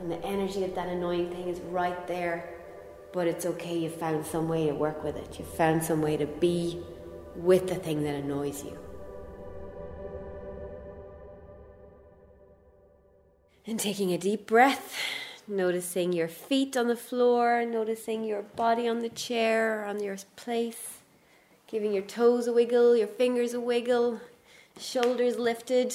and 0.00 0.10
the 0.10 0.20
energy 0.24 0.64
of 0.64 0.74
that 0.74 0.88
annoying 0.88 1.30
thing 1.30 1.46
is 1.46 1.60
right 1.60 2.08
there. 2.08 2.52
But 3.12 3.28
it's 3.28 3.46
okay, 3.46 3.78
you 3.78 3.88
found 3.88 4.26
some 4.26 4.48
way 4.48 4.66
to 4.66 4.74
work 4.74 5.04
with 5.04 5.14
it. 5.14 5.38
You 5.38 5.44
found 5.44 5.84
some 5.84 6.02
way 6.02 6.16
to 6.16 6.26
be 6.26 6.82
with 7.42 7.68
the 7.68 7.74
thing 7.74 8.02
that 8.04 8.14
annoys 8.14 8.64
you. 8.64 8.78
And 13.66 13.78
taking 13.78 14.12
a 14.12 14.18
deep 14.18 14.46
breath, 14.46 14.96
noticing 15.46 16.12
your 16.12 16.28
feet 16.28 16.76
on 16.76 16.88
the 16.88 16.96
floor, 16.96 17.64
noticing 17.64 18.24
your 18.24 18.42
body 18.42 18.88
on 18.88 19.00
the 19.00 19.08
chair, 19.08 19.84
on 19.84 20.02
your 20.02 20.16
place, 20.36 20.98
giving 21.66 21.92
your 21.92 22.02
toes 22.02 22.46
a 22.46 22.52
wiggle, 22.52 22.96
your 22.96 23.06
fingers 23.06 23.54
a 23.54 23.60
wiggle, 23.60 24.20
shoulders 24.78 25.38
lifted, 25.38 25.94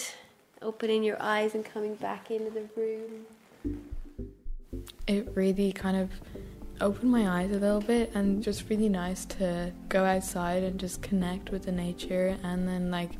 opening 0.62 1.04
your 1.04 1.22
eyes 1.22 1.54
and 1.54 1.66
coming 1.66 1.96
back 1.96 2.32
into 2.32 2.52
the 2.52 2.68
room. 2.76 3.26
It 5.08 5.30
really 5.36 5.72
kind 5.72 5.98
of 5.98 6.10
opened 6.82 7.12
my 7.12 7.30
eyes 7.30 7.52
a 7.52 7.60
little 7.60 7.82
bit 7.82 8.12
and 8.14 8.44
just 8.44 8.70
really 8.70 8.90
nice 8.90 9.26
to 9.26 9.72
go 9.90 10.04
outside 10.04 10.64
and 10.64 10.80
just 10.80 11.02
connect 11.02 11.50
with 11.50 11.64
the 11.64 11.72
nature 11.72 12.38
and 12.44 12.68
then 12.68 12.92
like 12.92 13.12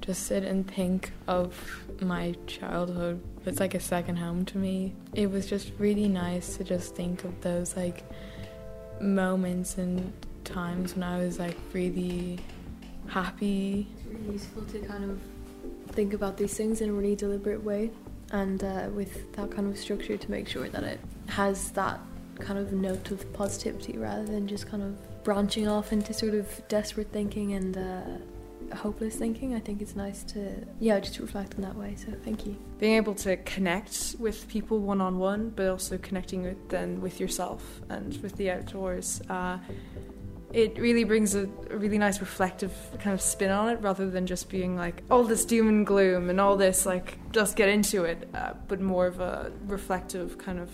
just 0.00 0.26
sit 0.26 0.44
and 0.44 0.66
think 0.70 1.12
of 1.26 1.84
my 2.00 2.34
childhood. 2.46 3.20
It's 3.44 3.60
like 3.60 3.74
a 3.74 3.80
second 3.80 4.16
home 4.16 4.44
to 4.46 4.58
me. 4.58 4.94
It 5.14 5.30
was 5.30 5.46
just 5.46 5.72
really 5.78 6.08
nice 6.08 6.56
to 6.56 6.64
just 6.64 6.94
think 6.94 7.24
of 7.24 7.40
those 7.40 7.76
like 7.76 8.04
moments 9.00 9.76
and 9.76 10.12
times 10.44 10.94
when 10.94 11.02
I 11.02 11.18
was 11.18 11.38
like 11.38 11.56
really 11.72 12.38
happy. 13.08 13.88
It's 13.96 14.06
really 14.06 14.32
useful 14.32 14.62
to 14.62 14.78
kind 14.80 15.10
of 15.10 15.20
think 15.94 16.14
about 16.14 16.36
these 16.36 16.54
things 16.54 16.80
in 16.80 16.90
a 16.90 16.92
really 16.92 17.16
deliberate 17.16 17.62
way 17.62 17.90
and 18.32 18.62
uh, 18.62 18.88
with 18.94 19.32
that 19.32 19.50
kind 19.50 19.70
of 19.70 19.78
structure 19.78 20.16
to 20.16 20.30
make 20.30 20.48
sure 20.48 20.68
that 20.68 20.84
it 20.84 21.00
has 21.26 21.72
that 21.72 22.00
kind 22.40 22.58
of 22.58 22.72
note 22.72 23.10
of 23.10 23.32
positivity 23.32 23.98
rather 23.98 24.24
than 24.24 24.48
just 24.48 24.68
kind 24.68 24.82
of 24.82 25.22
branching 25.24 25.68
off 25.68 25.92
into 25.92 26.12
sort 26.12 26.34
of 26.34 26.68
desperate 26.68 27.12
thinking 27.12 27.52
and 27.54 27.76
uh, 27.76 28.74
hopeless 28.74 29.16
thinking. 29.16 29.54
I 29.54 29.60
think 29.60 29.80
it's 29.80 29.96
nice 29.96 30.22
to, 30.24 30.66
yeah, 30.78 30.98
just 31.00 31.18
reflect 31.18 31.54
in 31.54 31.62
that 31.62 31.76
way. 31.76 31.96
So 31.96 32.12
thank 32.24 32.46
you. 32.46 32.56
Being 32.78 32.94
able 32.94 33.14
to 33.16 33.36
connect 33.38 34.16
with 34.18 34.48
people 34.48 34.78
one 34.78 35.00
on 35.00 35.18
one, 35.18 35.50
but 35.50 35.68
also 35.68 35.98
connecting 35.98 36.42
with 36.42 36.68
then 36.68 37.00
with 37.00 37.20
yourself 37.20 37.80
and 37.88 38.20
with 38.22 38.36
the 38.36 38.50
outdoors. 38.50 39.20
Uh, 39.28 39.58
it 40.52 40.76
really 40.78 41.04
brings 41.04 41.34
a, 41.34 41.48
a, 41.70 41.76
really 41.76 41.98
nice 41.98 42.20
reflective 42.20 42.72
kind 42.98 43.14
of 43.14 43.20
spin 43.20 43.50
on 43.50 43.68
it 43.68 43.80
rather 43.80 44.10
than 44.10 44.26
just 44.26 44.48
being 44.48 44.76
like 44.76 45.02
all 45.10 45.22
this 45.22 45.44
doom 45.44 45.68
and 45.68 45.86
gloom 45.86 46.28
and 46.28 46.40
all 46.40 46.56
this 46.56 46.84
like 46.84 47.18
just 47.30 47.54
get 47.54 47.68
into 47.68 48.04
it 48.04 48.28
uh, 48.34 48.54
but 48.66 48.80
more 48.80 49.06
of 49.06 49.20
a 49.20 49.52
reflective 49.66 50.38
kind 50.38 50.58
of 50.58 50.68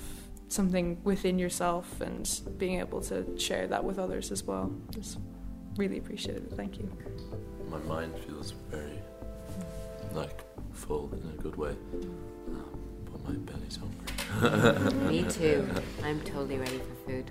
something 0.49 0.99
within 1.05 1.39
yourself 1.39 2.01
and 2.01 2.41
being 2.59 2.81
able 2.81 3.01
to 3.03 3.39
share 3.39 3.67
that 3.67 3.85
with 3.85 3.99
others 3.99 4.31
as 4.31 4.45
well. 4.45 4.73
Just 4.91 5.19
really 5.77 5.99
appreciate 5.99 6.37
it 6.37 6.53
thank 6.57 6.79
you. 6.79 6.91
My 7.69 7.79
mind 7.81 8.15
feels 8.21 8.55
very 8.71 8.99
like 10.13 10.45
full 10.73 11.13
in 11.13 11.39
a 11.39 11.43
good 11.43 11.57
way. 11.57 11.75
Um, 12.49 12.79
but 13.05 13.23
my 13.25 13.35
belly's 13.35 13.77
hungry. 13.77 15.09
Me 15.09 15.25
too. 15.25 15.69
I'm 16.03 16.21
totally 16.23 16.59
ready 16.59 16.79
for 16.79 17.11
food. 17.11 17.31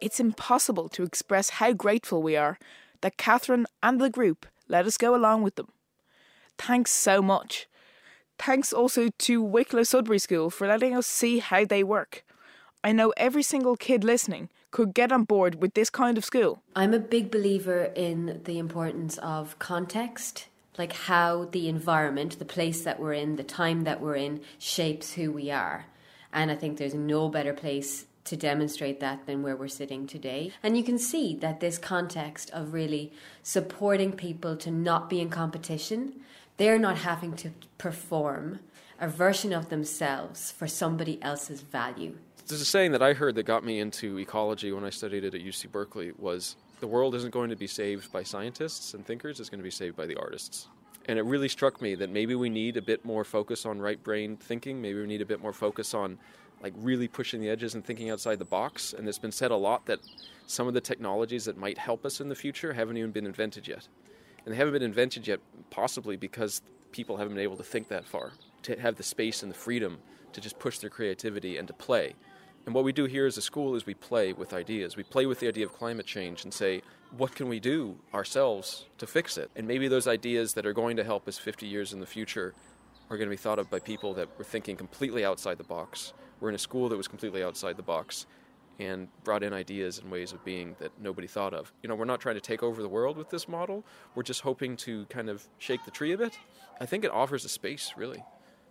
It's 0.00 0.20
impossible 0.20 0.88
to 0.90 1.02
express 1.02 1.48
how 1.50 1.72
grateful 1.72 2.22
we 2.22 2.36
are 2.36 2.58
that 3.00 3.16
Catherine 3.16 3.66
and 3.82 4.00
the 4.00 4.10
group 4.10 4.46
let 4.68 4.86
us 4.86 4.98
go 4.98 5.14
along 5.14 5.42
with 5.42 5.56
them. 5.56 5.68
Thanks 6.58 6.90
so 6.90 7.22
much. 7.22 7.66
Thanks 8.38 8.72
also 8.72 9.08
to 9.18 9.42
Wicklow 9.42 9.84
Sudbury 9.84 10.18
School 10.18 10.50
for 10.50 10.66
letting 10.66 10.96
us 10.96 11.06
see 11.06 11.38
how 11.38 11.64
they 11.64 11.82
work. 11.82 12.24
I 12.82 12.92
know 12.92 13.14
every 13.16 13.42
single 13.42 13.76
kid 13.76 14.04
listening 14.04 14.50
could 14.70 14.92
get 14.92 15.12
on 15.12 15.24
board 15.24 15.62
with 15.62 15.74
this 15.74 15.88
kind 15.88 16.18
of 16.18 16.24
school. 16.24 16.62
I'm 16.76 16.92
a 16.92 16.98
big 16.98 17.30
believer 17.30 17.84
in 17.94 18.42
the 18.44 18.58
importance 18.58 19.16
of 19.18 19.58
context, 19.58 20.48
like 20.76 20.92
how 20.92 21.46
the 21.46 21.68
environment, 21.68 22.38
the 22.38 22.44
place 22.44 22.82
that 22.82 23.00
we're 23.00 23.14
in, 23.14 23.36
the 23.36 23.44
time 23.44 23.84
that 23.84 24.00
we're 24.00 24.16
in, 24.16 24.40
shapes 24.58 25.12
who 25.12 25.32
we 25.32 25.50
are. 25.50 25.86
And 26.32 26.50
I 26.50 26.56
think 26.56 26.76
there's 26.76 26.94
no 26.94 27.28
better 27.28 27.54
place 27.54 28.06
to 28.24 28.36
demonstrate 28.36 29.00
that 29.00 29.26
than 29.26 29.42
where 29.42 29.56
we're 29.56 29.68
sitting 29.68 30.06
today. 30.06 30.52
And 30.62 30.76
you 30.76 30.82
can 30.82 30.98
see 30.98 31.36
that 31.36 31.60
this 31.60 31.78
context 31.78 32.50
of 32.50 32.72
really 32.72 33.12
supporting 33.42 34.12
people 34.12 34.56
to 34.56 34.70
not 34.70 35.10
be 35.10 35.20
in 35.20 35.30
competition, 35.30 36.14
they're 36.56 36.78
not 36.78 36.98
having 36.98 37.34
to 37.36 37.50
perform 37.78 38.60
a 39.00 39.08
version 39.08 39.52
of 39.52 39.68
themselves 39.68 40.52
for 40.52 40.66
somebody 40.66 41.20
else's 41.22 41.60
value. 41.60 42.16
There's 42.46 42.60
a 42.60 42.66
saying 42.66 42.92
that 42.92 43.02
I 43.02 43.14
heard 43.14 43.34
that 43.36 43.44
got 43.44 43.64
me 43.64 43.80
into 43.80 44.18
ecology 44.18 44.70
when 44.72 44.84
I 44.84 44.90
studied 44.90 45.24
it 45.24 45.34
at 45.34 45.40
UC 45.40 45.72
Berkeley 45.72 46.12
was 46.18 46.56
the 46.80 46.86
world 46.86 47.14
isn't 47.14 47.30
going 47.30 47.50
to 47.50 47.56
be 47.56 47.66
saved 47.66 48.12
by 48.12 48.22
scientists 48.22 48.94
and 48.94 49.04
thinkers, 49.04 49.40
it's 49.40 49.48
going 49.48 49.60
to 49.60 49.64
be 49.64 49.70
saved 49.70 49.96
by 49.96 50.06
the 50.06 50.16
artists. 50.16 50.68
And 51.06 51.18
it 51.18 51.24
really 51.24 51.48
struck 51.48 51.82
me 51.82 51.94
that 51.96 52.10
maybe 52.10 52.34
we 52.34 52.48
need 52.48 52.76
a 52.76 52.82
bit 52.82 53.04
more 53.04 53.24
focus 53.24 53.66
on 53.66 53.78
right 53.78 54.02
brain 54.02 54.36
thinking, 54.36 54.80
maybe 54.80 55.00
we 55.00 55.06
need 55.06 55.20
a 55.20 55.26
bit 55.26 55.42
more 55.42 55.52
focus 55.52 55.94
on 55.94 56.18
like 56.62 56.72
really 56.76 57.08
pushing 57.08 57.40
the 57.40 57.48
edges 57.48 57.74
and 57.74 57.84
thinking 57.84 58.10
outside 58.10 58.38
the 58.38 58.44
box. 58.44 58.92
And 58.92 59.08
it's 59.08 59.18
been 59.18 59.32
said 59.32 59.50
a 59.50 59.56
lot 59.56 59.86
that 59.86 60.00
some 60.46 60.66
of 60.66 60.74
the 60.74 60.80
technologies 60.80 61.44
that 61.44 61.56
might 61.56 61.78
help 61.78 62.04
us 62.04 62.20
in 62.20 62.28
the 62.28 62.34
future 62.34 62.72
haven't 62.72 62.96
even 62.96 63.10
been 63.10 63.26
invented 63.26 63.68
yet. 63.68 63.88
And 64.44 64.52
they 64.52 64.58
haven't 64.58 64.72
been 64.72 64.82
invented 64.82 65.26
yet, 65.26 65.40
possibly 65.70 66.16
because 66.16 66.62
people 66.92 67.16
haven't 67.16 67.34
been 67.34 67.42
able 67.42 67.56
to 67.56 67.64
think 67.64 67.88
that 67.88 68.04
far, 68.04 68.32
to 68.62 68.78
have 68.80 68.96
the 68.96 69.02
space 69.02 69.42
and 69.42 69.50
the 69.50 69.56
freedom 69.56 69.98
to 70.32 70.40
just 70.40 70.58
push 70.58 70.78
their 70.78 70.90
creativity 70.90 71.56
and 71.56 71.68
to 71.68 71.74
play. 71.74 72.14
And 72.66 72.74
what 72.74 72.84
we 72.84 72.92
do 72.92 73.04
here 73.04 73.26
as 73.26 73.36
a 73.36 73.42
school 73.42 73.74
is 73.74 73.84
we 73.84 73.94
play 73.94 74.32
with 74.32 74.54
ideas. 74.54 74.96
We 74.96 75.02
play 75.02 75.26
with 75.26 75.40
the 75.40 75.48
idea 75.48 75.66
of 75.66 75.72
climate 75.72 76.06
change 76.06 76.44
and 76.44 76.52
say, 76.52 76.82
what 77.16 77.34
can 77.34 77.48
we 77.48 77.60
do 77.60 77.96
ourselves 78.12 78.86
to 78.98 79.06
fix 79.06 79.36
it? 79.36 79.50
And 79.54 79.68
maybe 79.68 79.86
those 79.86 80.08
ideas 80.08 80.54
that 80.54 80.66
are 80.66 80.72
going 80.72 80.96
to 80.96 81.04
help 81.04 81.28
us 81.28 81.38
50 81.38 81.66
years 81.66 81.92
in 81.92 82.00
the 82.00 82.06
future 82.06 82.54
are 83.10 83.16
going 83.16 83.28
to 83.28 83.30
be 83.32 83.36
thought 83.36 83.58
of 83.58 83.70
by 83.70 83.78
people 83.78 84.14
that 84.14 84.28
were 84.38 84.44
thinking 84.44 84.76
completely 84.76 85.24
outside 85.24 85.58
the 85.58 85.64
box 85.64 86.12
we're 86.40 86.50
in 86.50 86.54
a 86.54 86.58
school 86.58 86.88
that 86.88 86.96
was 86.96 87.08
completely 87.08 87.42
outside 87.42 87.76
the 87.76 87.82
box 87.82 88.26
and 88.78 89.08
brought 89.22 89.42
in 89.42 89.52
ideas 89.52 89.98
and 89.98 90.10
ways 90.10 90.32
of 90.32 90.44
being 90.44 90.76
that 90.80 90.90
nobody 91.00 91.26
thought 91.26 91.54
of. 91.54 91.72
You 91.82 91.88
know, 91.88 91.94
we're 91.94 92.04
not 92.04 92.20
trying 92.20 92.34
to 92.34 92.40
take 92.40 92.62
over 92.62 92.82
the 92.82 92.88
world 92.88 93.16
with 93.16 93.30
this 93.30 93.48
model. 93.48 93.84
We're 94.14 94.24
just 94.24 94.42
hoping 94.42 94.76
to 94.78 95.06
kind 95.06 95.30
of 95.30 95.48
shake 95.58 95.84
the 95.84 95.90
tree 95.90 96.12
a 96.12 96.18
bit. 96.18 96.36
I 96.80 96.86
think 96.86 97.02
it 97.02 97.10
offers 97.10 97.44
a 97.44 97.48
space, 97.48 97.94
really, 97.96 98.24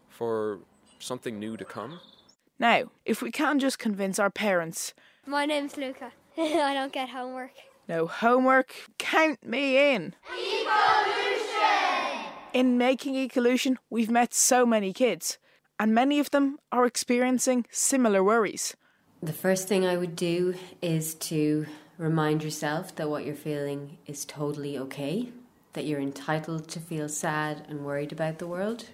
for 0.10 0.60
something 1.00 1.40
new 1.40 1.58
to 1.58 1.66
come. 1.66 2.00
Now, 2.60 2.92
if 3.06 3.22
we 3.22 3.32
can 3.32 3.60
just 3.60 3.80
convince 3.80 4.20
our 4.20 4.30
parents 4.30 4.94
My 5.26 5.46
name's 5.46 5.78
Luca. 5.78 6.12
I 6.38 6.74
don't 6.74 6.92
get 6.92 7.10
homework. 7.10 7.54
no 7.88 8.06
homework, 8.06 8.76
count 9.00 9.44
me 9.44 9.94
in. 9.94 10.16
In 12.54 12.78
making 12.78 13.16
Ecolution, 13.16 13.78
we've 13.90 14.12
met 14.12 14.32
so 14.32 14.64
many 14.64 14.94
kids, 14.94 15.40
and 15.80 15.92
many 15.92 16.20
of 16.20 16.30
them 16.30 16.60
are 16.72 16.86
experiencing 16.86 17.66
similar 17.72 18.24
worries. 18.24 18.76
The 19.24 19.34
first 19.34 19.68
thing 19.68 19.88
I 19.88 19.98
would 19.98 20.16
do 20.16 20.54
is 20.80 21.16
to 21.16 21.66
remind 21.98 22.44
yourself 22.44 22.96
that 22.96 23.10
what 23.10 23.26
you're 23.26 23.34
feeling 23.34 23.98
is 24.06 24.24
totally 24.24 24.78
okay, 24.78 25.30
that 25.74 25.86
you're 25.86 26.00
entitled 26.00 26.68
to 26.68 26.80
feel 26.80 27.10
sad 27.10 27.66
and 27.68 27.84
worried 27.84 28.12
about 28.12 28.38
the 28.38 28.46
world. 28.46 28.86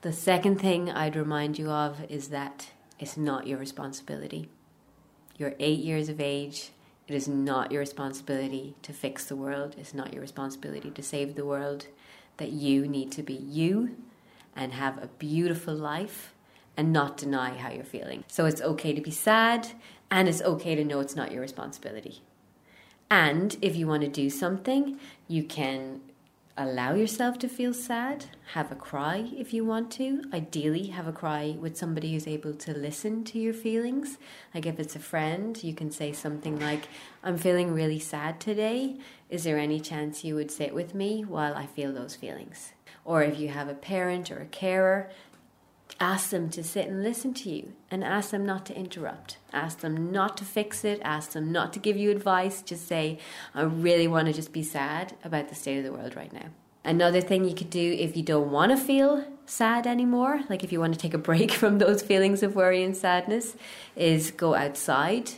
The 0.00 0.14
second 0.14 0.58
thing 0.58 0.90
I'd 0.90 1.14
remind 1.14 1.58
you 1.58 1.70
of 1.70 2.10
is 2.10 2.28
that 2.28 2.70
it's 2.98 3.18
not 3.18 3.46
your 3.46 3.58
responsibility. 3.58 4.48
You're 5.36 5.56
eight 5.58 5.80
years 5.80 6.08
of 6.08 6.22
age. 6.22 6.70
It 7.06 7.14
is 7.14 7.28
not 7.28 7.70
your 7.70 7.80
responsibility 7.80 8.76
to 8.80 8.94
fix 8.94 9.26
the 9.26 9.36
world. 9.36 9.74
It's 9.76 9.92
not 9.92 10.14
your 10.14 10.22
responsibility 10.22 10.90
to 10.90 11.02
save 11.02 11.34
the 11.34 11.44
world. 11.44 11.88
That 12.38 12.52
you 12.52 12.88
need 12.88 13.12
to 13.12 13.22
be 13.22 13.34
you 13.34 13.96
and 14.56 14.72
have 14.72 15.02
a 15.02 15.06
beautiful 15.06 15.74
life 15.74 16.34
and 16.76 16.92
not 16.92 17.16
deny 17.16 17.56
how 17.56 17.70
you're 17.70 17.84
feeling. 17.84 18.24
So 18.28 18.46
it's 18.46 18.62
okay 18.62 18.92
to 18.94 19.00
be 19.00 19.10
sad 19.10 19.68
and 20.10 20.28
it's 20.28 20.42
okay 20.42 20.74
to 20.74 20.84
know 20.84 21.00
it's 21.00 21.16
not 21.16 21.32
your 21.32 21.40
responsibility. 21.40 22.22
And 23.10 23.56
if 23.60 23.76
you 23.76 23.86
want 23.86 24.02
to 24.02 24.08
do 24.08 24.30
something, 24.30 24.98
you 25.28 25.44
can 25.44 26.00
allow 26.56 26.94
yourself 26.94 27.38
to 27.38 27.48
feel 27.48 27.72
sad, 27.72 28.26
have 28.52 28.70
a 28.70 28.74
cry 28.74 29.30
if 29.36 29.54
you 29.54 29.64
want 29.64 29.90
to. 29.90 30.22
Ideally, 30.32 30.88
have 30.88 31.06
a 31.06 31.12
cry 31.12 31.56
with 31.58 31.76
somebody 31.76 32.12
who's 32.12 32.26
able 32.26 32.54
to 32.54 32.76
listen 32.76 33.24
to 33.24 33.38
your 33.38 33.54
feelings. 33.54 34.18
Like 34.54 34.66
if 34.66 34.78
it's 34.78 34.96
a 34.96 34.98
friend, 34.98 35.62
you 35.62 35.74
can 35.74 35.90
say 35.90 36.12
something 36.12 36.60
like, 36.60 36.88
I'm 37.22 37.38
feeling 37.38 37.72
really 37.72 37.98
sad 37.98 38.40
today. 38.40 38.96
Is 39.32 39.44
there 39.44 39.58
any 39.58 39.80
chance 39.80 40.24
you 40.24 40.34
would 40.34 40.50
sit 40.50 40.74
with 40.74 40.94
me 40.94 41.24
while 41.24 41.54
I 41.54 41.64
feel 41.64 41.90
those 41.90 42.14
feelings? 42.14 42.74
Or 43.02 43.22
if 43.22 43.40
you 43.40 43.48
have 43.48 43.66
a 43.66 43.74
parent 43.74 44.30
or 44.30 44.42
a 44.42 44.44
carer, 44.44 45.08
ask 45.98 46.28
them 46.28 46.50
to 46.50 46.62
sit 46.62 46.86
and 46.86 47.02
listen 47.02 47.32
to 47.32 47.48
you 47.48 47.72
and 47.90 48.04
ask 48.04 48.28
them 48.28 48.44
not 48.44 48.66
to 48.66 48.76
interrupt. 48.76 49.38
Ask 49.50 49.78
them 49.78 50.12
not 50.12 50.36
to 50.36 50.44
fix 50.44 50.84
it. 50.84 51.00
Ask 51.02 51.30
them 51.30 51.50
not 51.50 51.72
to 51.72 51.78
give 51.78 51.96
you 51.96 52.10
advice. 52.10 52.60
Just 52.60 52.86
say, 52.86 53.20
I 53.54 53.62
really 53.62 54.06
want 54.06 54.26
to 54.26 54.34
just 54.34 54.52
be 54.52 54.62
sad 54.62 55.14
about 55.24 55.48
the 55.48 55.54
state 55.54 55.78
of 55.78 55.84
the 55.84 55.94
world 55.94 56.14
right 56.14 56.30
now. 56.34 56.50
Another 56.84 57.22
thing 57.22 57.46
you 57.46 57.54
could 57.54 57.70
do 57.70 57.96
if 57.98 58.18
you 58.18 58.22
don't 58.22 58.50
want 58.50 58.70
to 58.72 58.76
feel 58.76 59.24
sad 59.46 59.86
anymore, 59.86 60.42
like 60.50 60.62
if 60.62 60.72
you 60.72 60.78
want 60.78 60.92
to 60.92 61.00
take 61.00 61.14
a 61.14 61.18
break 61.18 61.50
from 61.62 61.78
those 61.78 62.02
feelings 62.02 62.42
of 62.42 62.54
worry 62.54 62.82
and 62.82 62.94
sadness, 62.94 63.56
is 63.96 64.30
go 64.30 64.54
outside 64.54 65.30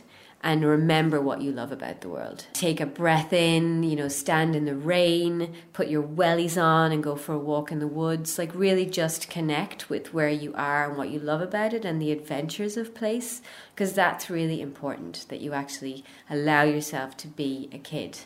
and 0.45 0.63
remember 0.63 1.19
what 1.19 1.41
you 1.41 1.51
love 1.51 1.71
about 1.71 2.01
the 2.01 2.07
world. 2.07 2.45
Take 2.53 2.79
a 2.79 2.85
breath 2.85 3.33
in, 3.33 3.81
you 3.81 3.95
know, 3.95 4.07
stand 4.07 4.55
in 4.55 4.65
the 4.65 4.75
rain, 4.75 5.55
put 5.73 5.87
your 5.87 6.03
wellies 6.03 6.61
on 6.61 6.91
and 6.91 7.03
go 7.03 7.15
for 7.15 7.33
a 7.33 7.39
walk 7.39 7.71
in 7.71 7.79
the 7.79 7.87
woods. 7.87 8.37
Like, 8.37 8.53
really 8.53 8.85
just 8.85 9.27
connect 9.27 9.89
with 9.89 10.13
where 10.13 10.29
you 10.29 10.53
are 10.53 10.87
and 10.87 10.97
what 10.99 11.09
you 11.09 11.17
love 11.17 11.41
about 11.41 11.73
it 11.73 11.83
and 11.83 11.99
the 11.99 12.11
adventures 12.11 12.77
of 12.77 12.93
place, 12.93 13.41
because 13.73 13.93
that's 13.93 14.29
really 14.29 14.61
important 14.61 15.25
that 15.29 15.41
you 15.41 15.53
actually 15.53 16.05
allow 16.29 16.61
yourself 16.61 17.17
to 17.17 17.27
be 17.27 17.67
a 17.73 17.79
kid 17.79 18.19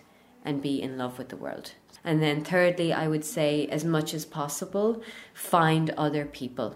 and 0.44 0.62
be 0.62 0.82
in 0.82 0.98
love 0.98 1.18
with 1.18 1.30
the 1.30 1.38
world. 1.38 1.72
And 2.04 2.22
then, 2.22 2.44
thirdly, 2.44 2.92
I 2.92 3.08
would 3.08 3.24
say, 3.24 3.66
as 3.68 3.86
much 3.86 4.14
as 4.14 4.26
possible, 4.26 5.02
find 5.34 5.90
other 5.92 6.26
people 6.26 6.76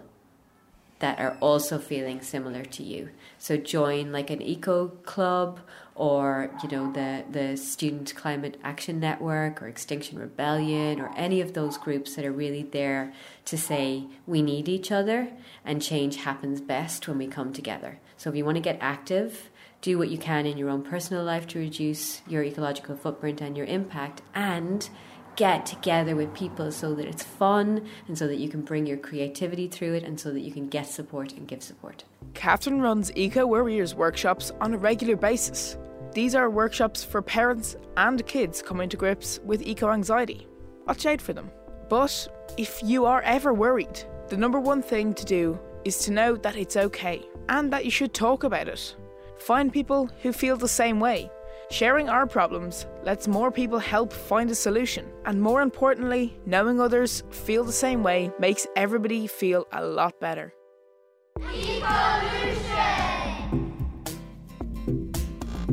that 1.00 1.18
are 1.18 1.36
also 1.40 1.78
feeling 1.78 2.20
similar 2.20 2.64
to 2.64 2.82
you. 2.82 3.10
So 3.38 3.56
join 3.56 4.12
like 4.12 4.30
an 4.30 4.40
eco 4.40 4.88
club 4.88 5.60
or 5.94 6.50
you 6.62 6.68
know 6.68 6.92
the 6.92 7.24
the 7.30 7.56
Student 7.56 8.14
Climate 8.14 8.58
Action 8.64 9.00
Network 9.00 9.62
or 9.62 9.68
Extinction 9.68 10.18
Rebellion 10.18 11.00
or 11.00 11.12
any 11.16 11.40
of 11.40 11.52
those 11.52 11.76
groups 11.76 12.14
that 12.16 12.24
are 12.24 12.32
really 12.32 12.62
there 12.62 13.12
to 13.44 13.58
say 13.58 14.04
we 14.26 14.42
need 14.42 14.68
each 14.68 14.90
other 14.90 15.28
and 15.64 15.82
change 15.82 16.16
happens 16.16 16.60
best 16.60 17.06
when 17.06 17.18
we 17.18 17.26
come 17.26 17.52
together. 17.52 17.98
So 18.16 18.30
if 18.30 18.36
you 18.36 18.44
want 18.44 18.56
to 18.56 18.60
get 18.60 18.78
active, 18.80 19.50
do 19.82 19.98
what 19.98 20.08
you 20.08 20.18
can 20.18 20.46
in 20.46 20.56
your 20.56 20.70
own 20.70 20.82
personal 20.82 21.22
life 21.22 21.46
to 21.48 21.58
reduce 21.58 22.22
your 22.26 22.42
ecological 22.42 22.96
footprint 22.96 23.40
and 23.40 23.56
your 23.56 23.66
impact 23.66 24.22
and 24.34 24.88
get 25.36 25.66
together 25.66 26.16
with 26.16 26.32
people 26.34 26.70
so 26.70 26.94
that 26.94 27.06
it's 27.06 27.22
fun 27.22 27.86
and 28.08 28.16
so 28.16 28.26
that 28.26 28.38
you 28.38 28.48
can 28.48 28.62
bring 28.62 28.86
your 28.86 28.96
creativity 28.96 29.68
through 29.68 29.94
it 29.94 30.02
and 30.02 30.18
so 30.18 30.32
that 30.32 30.40
you 30.40 30.52
can 30.52 30.68
get 30.68 30.86
support 30.86 31.32
and 31.32 31.48
give 31.48 31.62
support. 31.62 32.04
Catherine 32.34 32.80
runs 32.80 33.12
Eco 33.16 33.46
Warriors 33.46 33.94
workshops 33.94 34.52
on 34.60 34.74
a 34.74 34.78
regular 34.78 35.16
basis. 35.16 35.76
These 36.12 36.34
are 36.34 36.48
workshops 36.48 37.02
for 37.02 37.20
parents 37.22 37.76
and 37.96 38.24
kids 38.26 38.62
coming 38.62 38.88
to 38.88 38.96
grips 38.96 39.40
with 39.44 39.62
eco 39.62 39.90
anxiety. 39.90 40.46
Watch 40.86 41.06
out 41.06 41.20
for 41.20 41.32
them. 41.32 41.50
But 41.88 42.28
if 42.56 42.80
you 42.82 43.04
are 43.04 43.22
ever 43.22 43.52
worried, 43.52 44.02
the 44.28 44.36
number 44.36 44.60
one 44.60 44.82
thing 44.82 45.12
to 45.14 45.24
do 45.24 45.58
is 45.84 45.98
to 45.98 46.12
know 46.12 46.36
that 46.36 46.56
it's 46.56 46.76
okay 46.76 47.22
and 47.48 47.72
that 47.72 47.84
you 47.84 47.90
should 47.90 48.14
talk 48.14 48.44
about 48.44 48.68
it. 48.68 48.94
Find 49.38 49.72
people 49.72 50.08
who 50.22 50.32
feel 50.32 50.56
the 50.56 50.68
same 50.68 51.00
way. 51.00 51.30
Sharing 51.74 52.08
our 52.08 52.24
problems 52.24 52.86
lets 53.02 53.26
more 53.26 53.50
people 53.50 53.80
help 53.80 54.12
find 54.12 54.48
a 54.48 54.54
solution. 54.54 55.10
And 55.26 55.42
more 55.42 55.60
importantly, 55.60 56.38
knowing 56.46 56.80
others 56.80 57.24
feel 57.30 57.64
the 57.64 57.72
same 57.72 58.04
way 58.04 58.30
makes 58.38 58.64
everybody 58.76 59.26
feel 59.26 59.66
a 59.72 59.84
lot 59.84 60.20
better. 60.20 60.54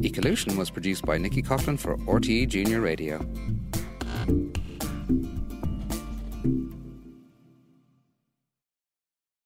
Ecolution 0.02 0.58
was 0.58 0.72
produced 0.72 1.06
by 1.06 1.20
Nikki 1.20 1.44
Coughlin 1.44 1.78
for 1.78 1.96
RTE 1.98 2.48
Junior 2.48 2.82
Radio. 2.82 3.20